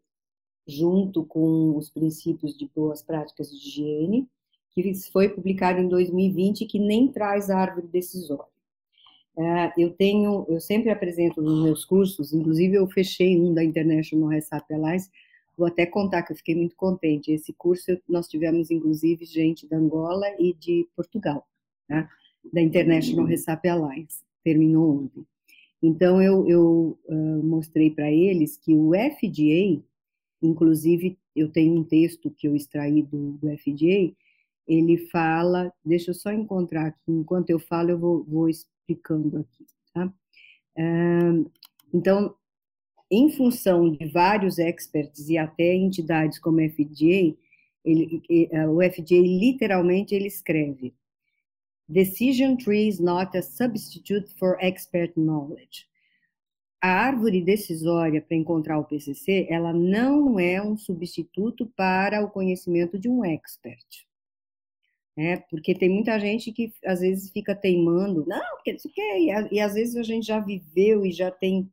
[0.66, 4.28] junto com os princípios de boas práticas de higiene,
[4.70, 8.59] que foi publicado em 2020 que nem traz árvore decisória.
[9.36, 14.28] Uh, eu tenho, eu sempre apresento nos meus cursos, inclusive eu fechei um da International
[14.28, 15.08] Recipe Alliance,
[15.60, 17.30] Vou até contar que eu fiquei muito contente.
[17.30, 21.46] Esse curso nós tivemos, inclusive, gente da Angola e de Portugal,
[21.86, 22.08] né?
[22.50, 24.22] da International Recipe Alliance.
[24.42, 25.22] Terminou ontem.
[25.82, 29.82] Então, eu, eu uh, mostrei para eles que o FDA,
[30.42, 34.14] inclusive, eu tenho um texto que eu extraí do, do FDA,
[34.66, 38.48] ele fala, deixa eu só encontrar aqui, enquanto eu falo, eu vou, vou
[38.90, 40.12] explicando aqui, tá?
[41.92, 42.34] Então,
[43.10, 47.36] em função de vários experts e até entidades como a FDA,
[47.84, 48.22] ele,
[48.68, 50.94] o FDA literalmente ele escreve
[51.88, 55.88] Decision tree is not a substitute for expert knowledge.
[56.80, 62.96] A árvore decisória para encontrar o PCC, ela não é um substituto para o conhecimento
[62.96, 64.06] de um expert.
[65.16, 69.54] É, porque tem muita gente que às vezes fica teimando, não, porque isso que e,
[69.54, 71.68] e às vezes a gente já viveu e já tem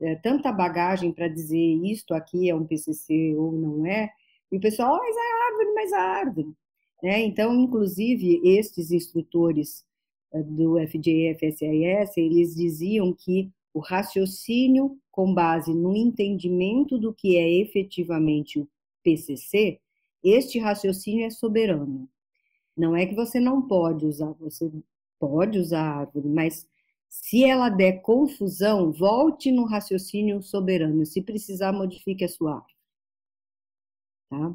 [0.00, 4.10] é, tanta bagagem para dizer isto aqui é um PCC ou não é,
[4.50, 6.54] e o pessoal, oh, mas é árvore, mas é árvore.
[7.02, 7.20] Né?
[7.22, 9.84] Então, inclusive, estes instrutores
[10.32, 17.36] eh, do FJ FSIS, eles diziam que o raciocínio com base no entendimento do que
[17.36, 18.68] é efetivamente o
[19.02, 19.80] PCC,
[20.22, 22.08] este raciocínio é soberano.
[22.76, 24.70] Não é que você não pode usar, você
[25.18, 26.68] pode usar árvore, mas
[27.08, 31.06] se ela der confusão, volte no raciocínio soberano.
[31.06, 32.74] Se precisar, modifique a sua árvore.
[34.28, 34.54] Tá?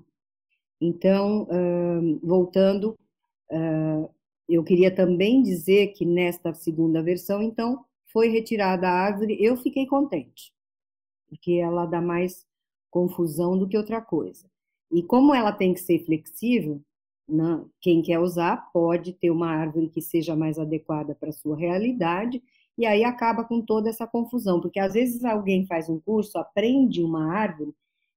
[0.80, 1.48] Então,
[2.22, 2.96] voltando,
[4.48, 9.38] eu queria também dizer que nesta segunda versão, então, foi retirada a árvore.
[9.44, 10.54] Eu fiquei contente,
[11.30, 12.46] porque ela dá mais
[12.90, 14.46] confusão do que outra coisa.
[14.92, 16.84] E como ela tem que ser flexível,
[17.32, 17.64] né?
[17.80, 22.44] Quem quer usar pode ter uma árvore que seja mais adequada para a sua realidade,
[22.78, 27.04] e aí acaba com toda essa confusão, porque às vezes alguém faz um curso, aprende
[27.04, 27.74] uma árvore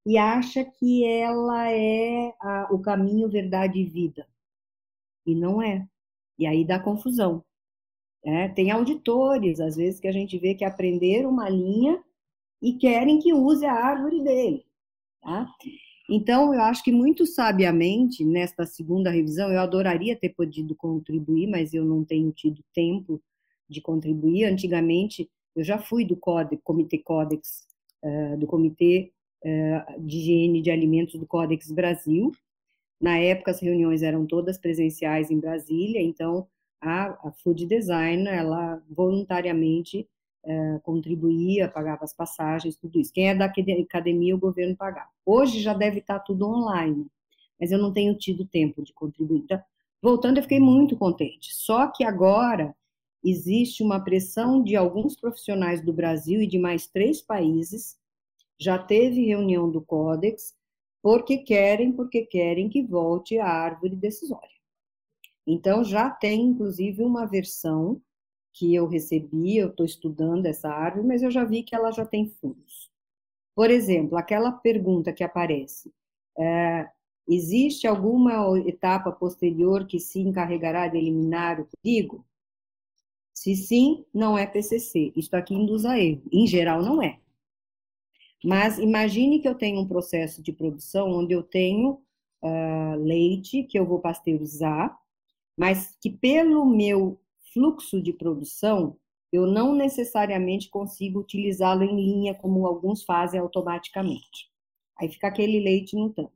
[0.06, 4.26] e acha que ela é a, o caminho, verdade e vida.
[5.26, 5.86] E não é.
[6.38, 7.44] E aí dá confusão.
[8.24, 12.02] É, tem auditores, às vezes, que a gente vê que aprenderam uma linha
[12.60, 14.66] e querem que use a árvore dele.
[15.20, 15.46] Tá?
[16.08, 21.72] Então, eu acho que muito sabiamente, nesta segunda revisão, eu adoraria ter podido contribuir, mas
[21.72, 23.22] eu não tenho tido tempo
[23.68, 24.44] de contribuir.
[24.44, 26.16] Antigamente, eu já fui do
[26.62, 27.66] Comitê Codex,
[28.02, 29.12] uh, do Comitê
[29.44, 32.30] uh, de Higiene de Alimentos do Codex Brasil.
[33.00, 36.46] Na época, as reuniões eram todas presenciais em Brasília, então
[36.80, 40.06] a, a Food Design, ela voluntariamente
[40.44, 43.12] é, contribuía, pagava as passagens, tudo isso.
[43.12, 45.08] Quem é da academia, o governo pagava.
[45.24, 47.06] Hoje já deve estar tudo online,
[47.58, 49.40] mas eu não tenho tido tempo de contribuir.
[49.40, 49.60] Então,
[50.02, 51.54] voltando, eu fiquei muito contente.
[51.54, 52.74] Só que agora
[53.22, 57.98] existe uma pressão de alguns profissionais do Brasil e de mais três países.
[58.58, 60.54] Já teve reunião do Códex,
[61.02, 64.48] porque querem, porque querem que volte a árvore decisória.
[65.46, 68.00] Então, já tem, inclusive, uma versão
[68.54, 72.06] que eu recebi, eu estou estudando essa árvore, mas eu já vi que ela já
[72.06, 72.90] tem furos.
[73.54, 75.92] Por exemplo, aquela pergunta que aparece:
[76.38, 76.88] é,
[77.28, 82.24] existe alguma etapa posterior que se encarregará de eliminar o perigo?
[83.34, 85.12] Se sim, não é PCC.
[85.16, 86.22] Isto aqui induz a erro.
[86.32, 87.18] Em geral, não é.
[88.44, 92.00] Mas imagine que eu tenho um processo de produção onde eu tenho
[92.42, 94.96] uh, leite que eu vou pasteurizar,
[95.56, 97.18] mas que pelo meu
[97.54, 98.98] fluxo de produção,
[99.32, 104.50] eu não necessariamente consigo utilizá-lo em linha, como alguns fazem automaticamente.
[104.98, 106.32] Aí fica aquele leite no tanque.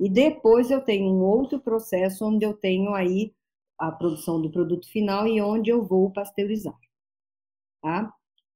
[0.00, 3.32] E depois eu tenho um outro processo onde eu tenho aí
[3.78, 6.78] a produção do produto final e onde eu vou pasteurizar.
[7.80, 8.12] Tá?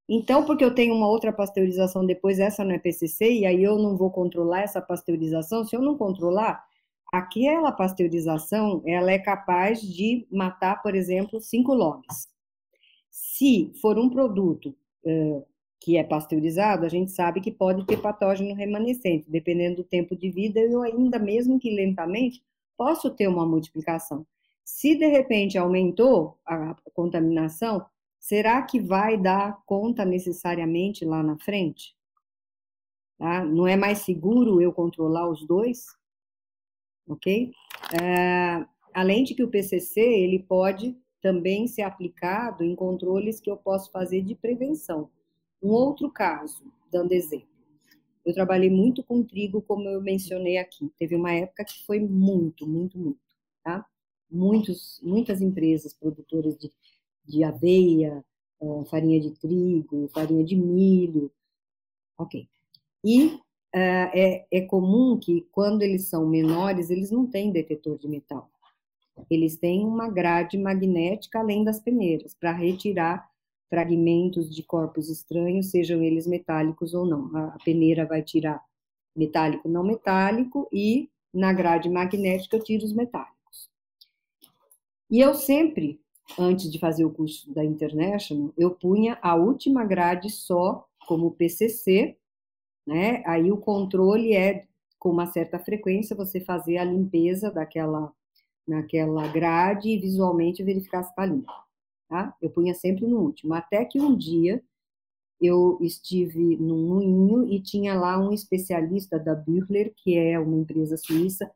[0.09, 3.78] Então, porque eu tenho uma outra pasteurização depois, essa não é PCC, e aí eu
[3.78, 6.64] não vou controlar essa pasteurização, se eu não controlar,
[7.12, 12.28] aquela pasteurização ela é capaz de matar, por exemplo, cinco logs.
[13.11, 15.46] Se for um produto uh,
[15.80, 20.30] que é pasteurizado, a gente sabe que pode ter patógeno remanescente, dependendo do tempo de
[20.30, 22.42] vida, eu ainda, mesmo que lentamente,
[22.76, 24.26] posso ter uma multiplicação.
[24.64, 27.86] Se de repente aumentou a contaminação,
[28.18, 31.96] será que vai dar conta necessariamente lá na frente?
[33.18, 33.44] Tá?
[33.44, 35.97] Não é mais seguro eu controlar os dois?
[37.09, 37.52] Ok?
[38.00, 43.56] É, além de que o PCC ele pode também ser aplicado em controles que eu
[43.56, 45.11] posso fazer de prevenção.
[45.62, 47.48] Um outro caso, dando exemplo.
[48.24, 50.92] Eu trabalhei muito com trigo, como eu mencionei aqui.
[50.98, 53.18] Teve uma época que foi muito, muito, muito,
[53.64, 53.84] tá?
[54.30, 56.70] Muitos, muitas empresas produtoras de,
[57.24, 58.22] de aveia,
[58.61, 61.32] uh, farinha de trigo, farinha de milho,
[62.18, 62.46] ok.
[63.04, 63.40] E
[63.74, 68.50] é, é comum que quando eles são menores, eles não têm detetor de metal.
[69.30, 73.28] Eles têm uma grade magnética além das peneiras, para retirar
[73.68, 77.36] fragmentos de corpos estranhos, sejam eles metálicos ou não.
[77.36, 78.62] A peneira vai tirar
[79.14, 83.68] metálico não metálico e na grade magnética eu tiro os metálicos.
[85.10, 86.00] E eu sempre,
[86.38, 92.16] antes de fazer o curso da International, eu punha a última grade só como PCC,
[92.89, 93.22] né?
[93.26, 94.66] Aí o controle é
[94.99, 98.12] com uma certa frequência você fazer a limpeza daquela
[98.66, 101.53] naquela grade e visualmente verificar se está limpo
[102.09, 102.34] tá?
[102.41, 104.62] Eu punha sempre no último, até que um dia
[105.41, 110.97] eu estive num moinho e tinha lá um especialista da Büchler, que é uma empresa
[110.97, 111.49] suíça,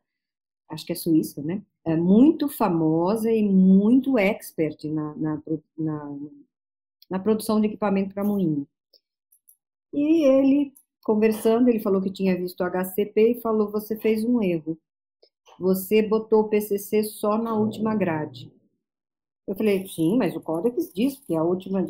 [0.69, 1.61] acho que é suíça, né?
[1.83, 5.43] É muito famosa e muito expert na, na,
[5.77, 6.17] na,
[7.09, 8.65] na produção de equipamento para moinho.
[9.91, 10.73] E ele,
[11.03, 14.77] conversando, ele falou que tinha visto o HCP e falou: Você fez um erro.
[15.59, 18.51] Você botou o PCC só na última grade.
[19.47, 21.81] Eu falei, sim, mas o código diz que a última,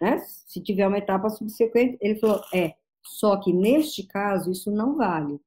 [0.00, 0.18] né?
[0.46, 5.40] Se tiver uma etapa subsequente, ele falou, é, só que neste caso isso não vale,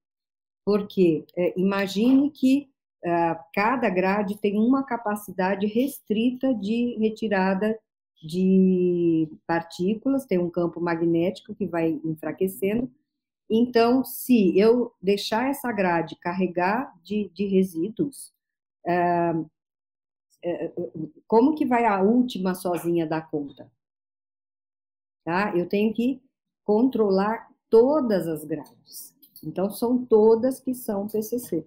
[0.65, 2.69] porque é, imagine que
[3.03, 7.77] é, cada grade tem uma capacidade restrita de retirada
[8.23, 12.89] de partículas, tem um campo magnético que vai enfraquecendo.
[13.49, 18.33] Então, se eu deixar essa grade carregar de, de resíduos,
[18.87, 19.33] é,
[20.41, 20.73] é, é,
[21.27, 23.69] como que vai a última sozinha dar conta?
[25.25, 25.55] Tá?
[25.55, 26.21] Eu tenho que
[26.63, 29.13] controlar todas as grades.
[29.43, 31.65] Então, são todas que são PCC.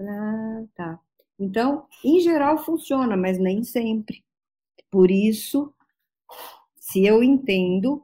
[0.00, 1.00] Ah, tá.
[1.38, 4.24] Então, em geral funciona, mas nem sempre.
[4.90, 5.72] Por isso,
[6.78, 8.02] se eu entendo,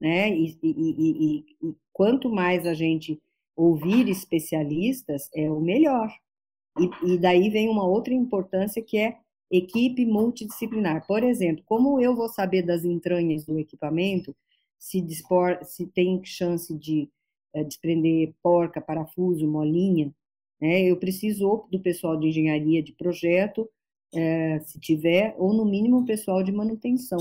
[0.00, 3.20] né, e, e, e, e quanto mais a gente
[3.56, 6.12] ouvir especialistas, é o melhor.
[7.04, 9.16] E, daí vem uma outra importância que é
[9.50, 11.06] equipe multidisciplinar.
[11.06, 14.36] Por exemplo, como eu vou saber das entranhas do equipamento,
[14.78, 17.08] se, dispor, se tem chance de
[17.54, 20.12] é, desprender porca, parafuso, molinha,
[20.60, 20.82] né?
[20.82, 23.68] eu preciso do pessoal de engenharia de projeto,
[24.16, 27.18] é, se tiver, ou no mínimo pessoal de manutenção.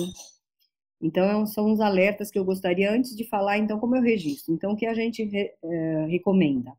[1.01, 4.53] Então, é são os alertas que eu gostaria, antes de falar, então, como eu registro.
[4.53, 6.73] Então, o que a gente re, é, recomenda?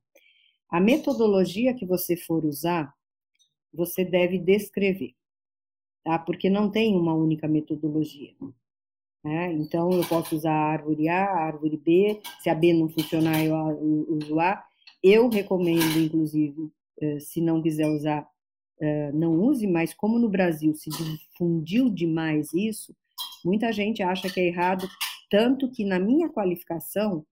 [0.68, 2.92] A metodologia que você for usar,
[3.72, 5.14] você deve descrever,
[6.02, 6.18] tá?
[6.18, 8.32] Porque não tem uma única metodologia.
[9.22, 9.52] Né?
[9.52, 13.44] Então, eu posso usar a árvore A, a árvore B, se a B não funcionar,
[13.44, 13.54] eu
[14.08, 14.64] uso A.
[15.02, 18.26] Eu recomendo, inclusive, eh, se não quiser usar,
[19.12, 22.94] não use, mas como no Brasil se difundiu demais isso,
[23.44, 24.86] muita gente acha que é errado,
[25.30, 27.24] tanto que na minha qualificação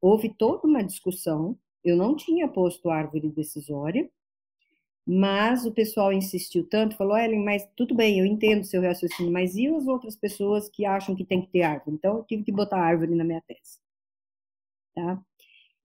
[0.00, 4.08] houve toda uma discussão eu não tinha posto árvore decisória,
[5.04, 9.56] mas o pessoal insistiu tanto, falou, Ellen, mas tudo bem, eu entendo seu raciocínio, mas
[9.56, 11.96] e as outras pessoas que acham que tem que ter árvore?
[11.96, 13.80] Então, eu tive que botar árvore na minha tese.
[14.94, 15.20] Tá?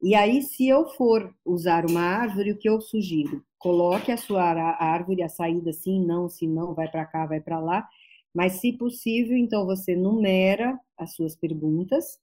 [0.01, 3.43] E aí, se eu for usar uma árvore, o que eu sugiro?
[3.57, 7.59] Coloque a sua árvore, a saída sim, não, se não, vai para cá, vai para
[7.59, 7.87] lá.
[8.33, 12.19] Mas, se possível, então você numera as suas perguntas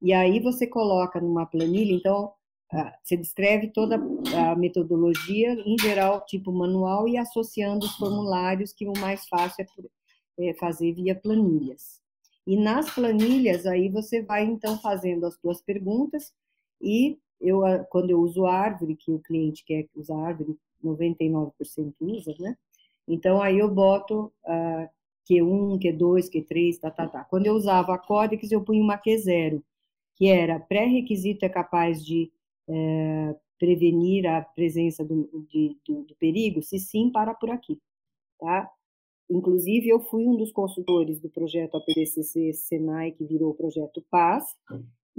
[0.00, 1.92] e aí você coloca numa planilha.
[1.92, 2.32] Então,
[3.02, 3.96] você descreve toda
[4.36, 9.66] a metodologia, em geral, tipo manual, e associando os formulários, que o mais fácil
[10.38, 12.00] é, é fazer via planilhas.
[12.46, 16.32] E nas planilhas, aí você vai, então, fazendo as suas perguntas,
[16.80, 22.34] e eu, ah, quando eu uso árvore, que o cliente quer usar árvore, 99% usa,
[22.38, 22.56] né?
[23.08, 24.88] Então, aí eu boto uh,
[25.28, 27.24] Q1, Q2, Q3, tá, tá, tá.
[27.24, 29.62] Quando eu usava a Codex, eu punho uma Q0,
[30.16, 32.30] que era pré-requisito é capaz de
[32.68, 36.62] é, prevenir a presença do, de, do, do, perigo?
[36.62, 37.80] Se sim, para por aqui,
[38.38, 38.70] tá?
[39.30, 44.44] Inclusive, eu fui um dos consultores do projeto APDCC Senai, que virou o projeto Paz,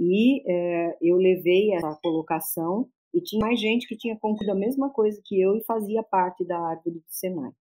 [0.02, 4.90] e é, eu levei essa colocação e tinha mais gente que tinha concluído a mesma
[4.90, 7.52] coisa que eu e fazia parte da árvore do Senai.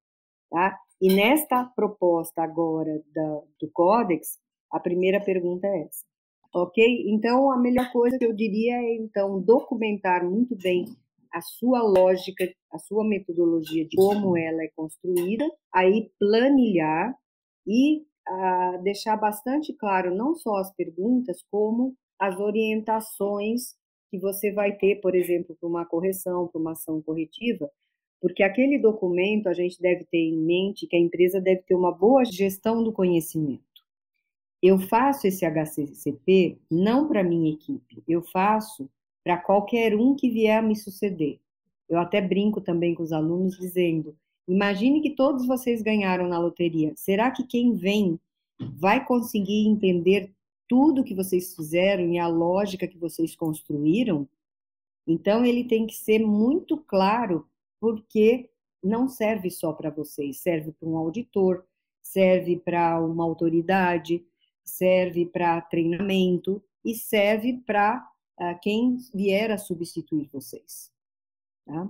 [0.49, 0.77] Tá?
[0.99, 4.39] E nesta proposta agora da, do Códex,
[4.71, 6.05] a primeira pergunta é essa.
[6.53, 6.83] Ok?
[7.07, 10.85] Então, a melhor coisa que eu diria é, então, documentar muito bem
[11.31, 17.15] a sua lógica, a sua metodologia de como ela é construída, aí planilhar
[17.65, 23.75] e ah, deixar bastante claro não só as perguntas, como as orientações
[24.11, 27.67] que você vai ter, por exemplo, para uma correção, para uma ação corretiva,
[28.21, 31.91] porque aquele documento a gente deve ter em mente que a empresa deve ter uma
[31.91, 33.63] boa gestão do conhecimento.
[34.61, 38.87] Eu faço esse HCCP não para minha equipe, eu faço
[39.23, 41.39] para qualquer um que vier a me suceder.
[41.89, 44.15] Eu até brinco também com os alunos dizendo:
[44.47, 46.93] imagine que todos vocês ganharam na loteria.
[46.95, 48.19] Será que quem vem
[48.77, 50.31] vai conseguir entender
[50.71, 54.25] tudo que vocês fizeram e a lógica que vocês construíram,
[55.05, 57.45] então ele tem que ser muito claro,
[57.77, 58.49] porque
[58.81, 61.65] não serve só para vocês, serve para um auditor,
[62.01, 64.25] serve para uma autoridade,
[64.63, 68.09] serve para treinamento e serve para
[68.39, 70.89] uh, quem vier a substituir vocês.
[71.65, 71.89] Tá?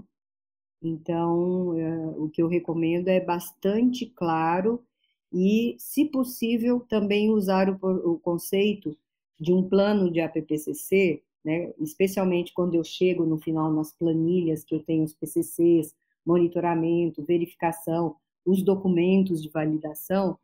[0.82, 4.84] Então, uh, o que eu recomendo é bastante claro
[5.32, 8.97] e, se possível, também usar o, o conceito
[9.39, 14.75] de um plano de APPCC, né, especialmente quando eu chego no final nas planilhas que
[14.75, 18.15] eu tenho os PCCs, monitoramento, verificação,
[18.45, 20.38] os documentos de validação,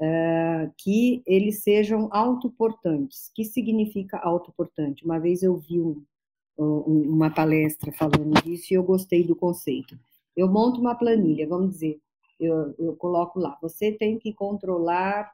[0.00, 3.28] uh, que eles sejam autoportantes.
[3.28, 5.04] O que significa autoportante?
[5.04, 6.02] Uma vez eu vi um,
[6.58, 9.98] um, uma palestra falando disso e eu gostei do conceito.
[10.36, 12.00] Eu monto uma planilha, vamos dizer,
[12.44, 15.32] eu, eu coloco lá, você tem que controlar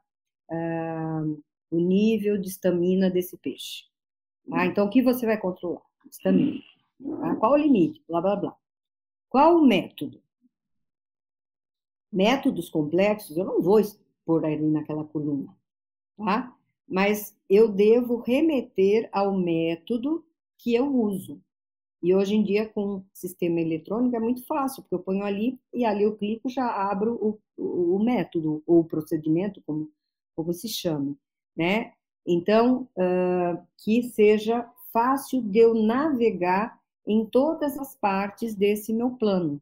[0.50, 3.84] uh, o nível de estamina desse peixe.
[4.50, 5.82] Ah, então, o que você vai controlar?
[6.11, 6.61] Estamina.
[7.22, 8.02] Ah, qual o limite?
[8.09, 8.56] Blá, blá, blá.
[9.28, 10.22] Qual o método?
[12.11, 13.80] Métodos complexos eu não vou
[14.24, 15.54] pôr ali naquela coluna,
[16.16, 16.56] tá?
[16.86, 20.24] Mas eu devo remeter ao método
[20.56, 21.40] que eu uso.
[22.03, 25.84] E hoje em dia, com sistema eletrônico, é muito fácil, porque eu ponho ali e
[25.84, 27.38] ali eu clico já abro o,
[27.96, 29.90] o, método, ou o procedimento, como,
[30.36, 31.16] como se chama,
[31.57, 31.92] né?
[32.24, 39.61] Então, uh, que seja fácil de eu navegar em todas as partes desse meu plano.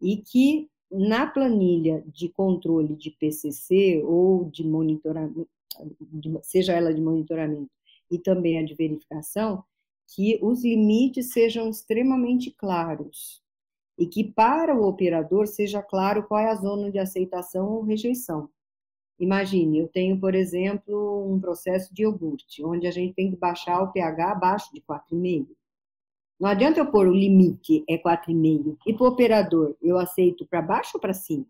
[0.00, 5.48] E que na planilha de controle de PCC ou de monitoramento,
[6.42, 7.70] seja ela de monitoramento
[8.10, 9.64] e também a de verificação,
[10.14, 13.42] que os limites sejam extremamente claros
[13.98, 18.50] e que para o operador seja claro qual é a zona de aceitação ou rejeição.
[19.18, 23.80] Imagine, eu tenho, por exemplo, um processo de iogurte, onde a gente tem que baixar
[23.82, 25.46] o pH abaixo de 4,5.
[26.38, 28.76] Não adianta eu pôr o limite é 4,5.
[28.86, 31.46] E para o operador, eu aceito para baixo ou para cima?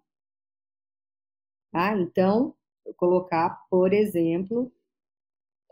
[1.72, 1.96] Tá?
[1.98, 2.54] Então,
[2.84, 4.70] eu colocar, por exemplo,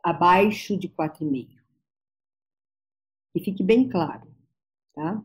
[0.03, 1.60] abaixo de 4,5
[3.33, 4.27] que fique bem claro,
[4.95, 5.23] tá?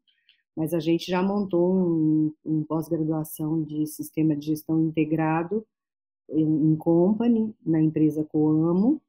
[0.55, 5.65] mas a gente já montou um, um pós-graduação de sistema de gestão integrado
[6.29, 9.01] em company, na empresa Coamo,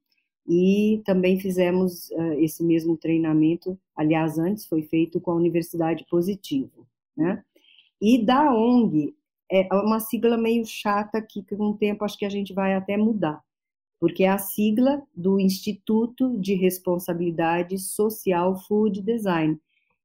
[0.49, 6.87] e também fizemos uh, esse mesmo treinamento, aliás, antes foi feito com a Universidade Positivo,
[7.15, 7.45] né?
[8.01, 9.15] E da ONG,
[9.51, 12.97] é uma sigla meio chata que com o tempo acho que a gente vai até
[12.97, 13.45] mudar,
[14.01, 19.61] porque é a sigla do Instituto de Responsabilidade Social Food Design.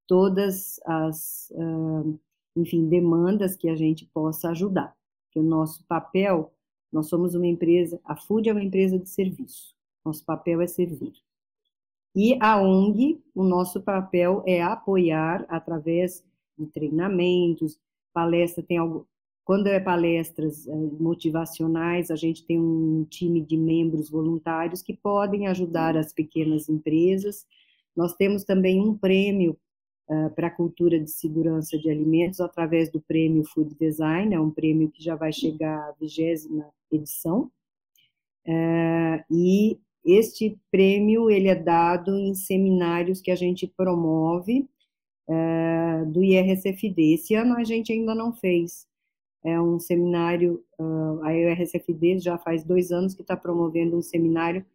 [0.07, 2.17] todas as, uh,
[2.55, 4.95] enfim, demandas que a gente possa ajudar.
[5.31, 6.53] Que o nosso papel,
[6.91, 9.75] nós somos uma empresa, a Food é uma empresa de serviço.
[10.05, 11.13] Nosso papel é servir.
[12.15, 16.23] E a ONG, o nosso papel é apoiar através
[16.57, 17.79] de treinamentos,
[18.13, 19.07] palestra, tem algo,
[19.45, 25.47] quando é palestras eh, motivacionais, a gente tem um time de membros voluntários que podem
[25.47, 27.45] ajudar as pequenas empresas.
[27.95, 29.57] Nós temos também um prêmio
[30.07, 34.49] uh, para a cultura de segurança de alimentos através do prêmio Food Design, é um
[34.49, 37.51] prêmio que já vai chegar à vigésima edição.
[38.47, 44.67] Uh, e este prêmio ele é dado em seminários que a gente promove
[45.27, 47.13] uh, do IRSFD.
[47.13, 48.87] Esse ano a gente ainda não fez,
[49.43, 54.65] é um seminário, uh, a URSFD já faz dois anos que está promovendo um seminário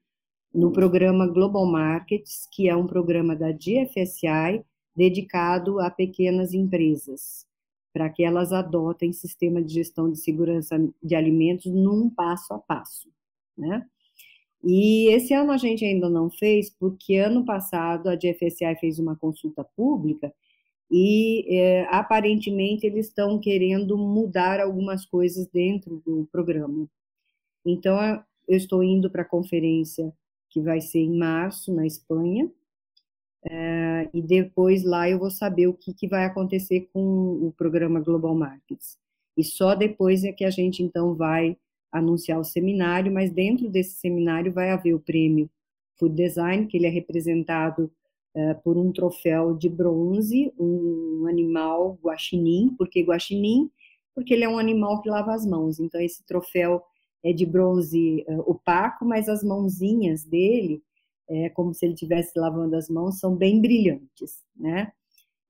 [0.55, 4.63] no programa Global Markets, que é um programa da GFSI
[4.95, 7.47] dedicado a pequenas empresas,
[7.93, 13.09] para que elas adotem sistema de gestão de segurança de alimentos num passo a passo,
[13.57, 13.87] né?
[14.63, 19.15] E esse ano a gente ainda não fez, porque ano passado a GFSI fez uma
[19.15, 20.35] consulta pública
[20.91, 26.89] e é, aparentemente eles estão querendo mudar algumas coisas dentro do programa.
[27.65, 27.97] Então,
[28.47, 30.13] eu estou indo para a conferência
[30.49, 32.51] que vai ser em março, na Espanha,
[33.45, 37.01] é, e depois lá eu vou saber o que, que vai acontecer com
[37.47, 38.99] o programa Global Markets.
[39.37, 41.57] E só depois é que a gente, então, vai
[41.93, 45.49] anunciar o seminário, mas dentro desse seminário vai haver o prêmio
[45.99, 47.91] Food Design, que ele é representado
[48.39, 53.69] é, por um troféu de bronze, um animal guaxinim, por que guaxinim?
[54.15, 56.81] Porque ele é um animal que lava as mãos, então esse troféu
[57.25, 60.81] é de bronze uh, opaco, mas as mãozinhas dele,
[61.29, 64.93] é como se ele estivesse lavando as mãos, são bem brilhantes, né?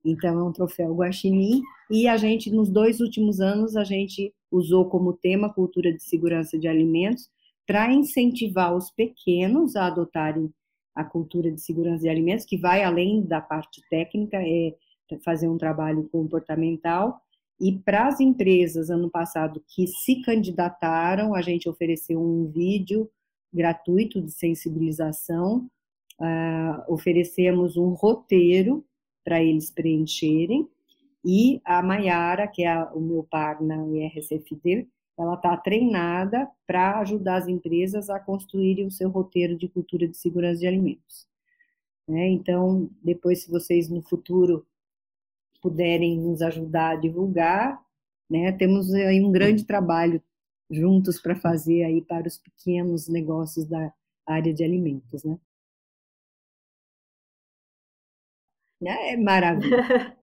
[0.03, 1.61] Então é um troféu guaxinim
[1.91, 6.57] e a gente nos dois últimos anos a gente usou como tema cultura de segurança
[6.57, 7.29] de alimentos
[7.67, 10.51] para incentivar os pequenos a adotarem
[10.99, 14.75] a cultura de segurança de alimentos, que vai além da parte técnica, é
[15.23, 17.21] fazer um trabalho comportamental.
[17.59, 23.09] E para as empresas, ano passado, que se candidataram, a gente ofereceu um vídeo
[23.51, 25.69] gratuito de sensibilização,
[26.19, 28.85] uh, oferecemos um roteiro
[29.23, 30.67] para eles preencherem,
[31.25, 34.87] e a Maiara, que é o meu par na IRSFD,
[35.19, 40.15] ela está treinada para ajudar as empresas a construírem o seu roteiro de cultura de
[40.15, 41.27] segurança de alimentos.
[42.07, 42.29] Né?
[42.29, 44.65] Então, depois, se vocês no futuro
[45.61, 47.83] puderem nos ajudar a divulgar,
[48.29, 50.23] né, temos aí um grande trabalho
[50.71, 53.91] juntos para fazer aí para os pequenos negócios da
[54.25, 55.37] área de alimentos, né?
[58.81, 60.15] É maravilha.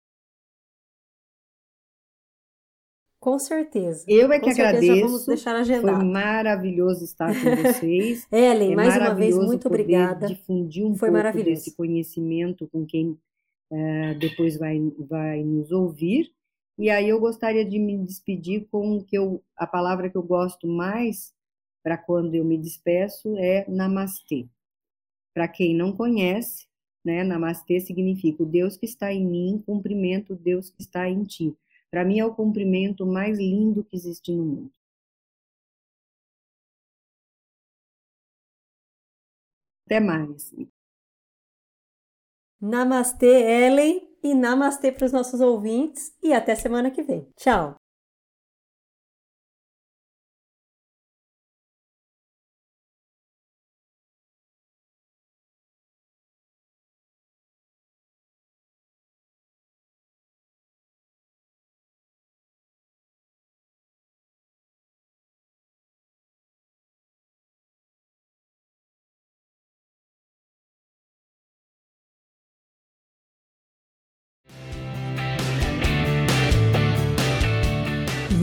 [3.23, 4.03] Com certeza.
[4.05, 4.99] Eu é que agradeço.
[4.99, 5.95] Vamos deixar agendado.
[5.95, 8.27] Foi maravilhoso estar com vocês.
[8.29, 10.27] Ellen, é mais uma vez, muito obrigada.
[10.27, 13.11] difundir um Foi pouco desse conhecimento com quem
[13.71, 16.33] uh, depois vai, vai nos ouvir.
[16.77, 20.67] E aí eu gostaria de me despedir com que eu, a palavra que eu gosto
[20.67, 21.33] mais
[21.81, 24.47] para quando eu me despeço é namastê.
[25.33, 26.67] Para quem não conhece,
[27.05, 31.23] né, namastê significa o Deus que está em mim, cumprimento o Deus que está em
[31.23, 31.55] ti.
[31.93, 34.71] Para mim é o cumprimento mais lindo que existe no mundo.
[39.85, 40.51] Até mais.
[42.59, 47.27] Namastê, Ellen, e namastê para os nossos ouvintes, e até semana que vem.
[47.37, 47.82] Tchau!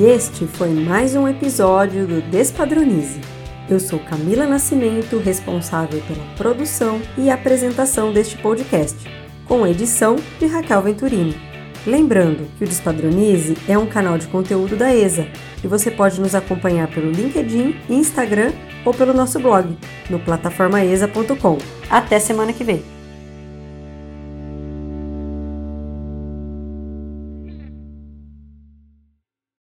[0.01, 3.21] E este foi mais um episódio do Despadronize.
[3.69, 8.97] Eu sou Camila Nascimento, responsável pela produção e apresentação deste podcast,
[9.45, 11.37] com edição de Raquel Venturini.
[11.87, 15.29] Lembrando que o Despadronize é um canal de conteúdo da ESA
[15.63, 18.53] e você pode nos acompanhar pelo LinkedIn, Instagram
[18.87, 19.77] ou pelo nosso blog
[20.09, 21.59] no plataformaesa.com.
[21.91, 23.00] Até semana que vem!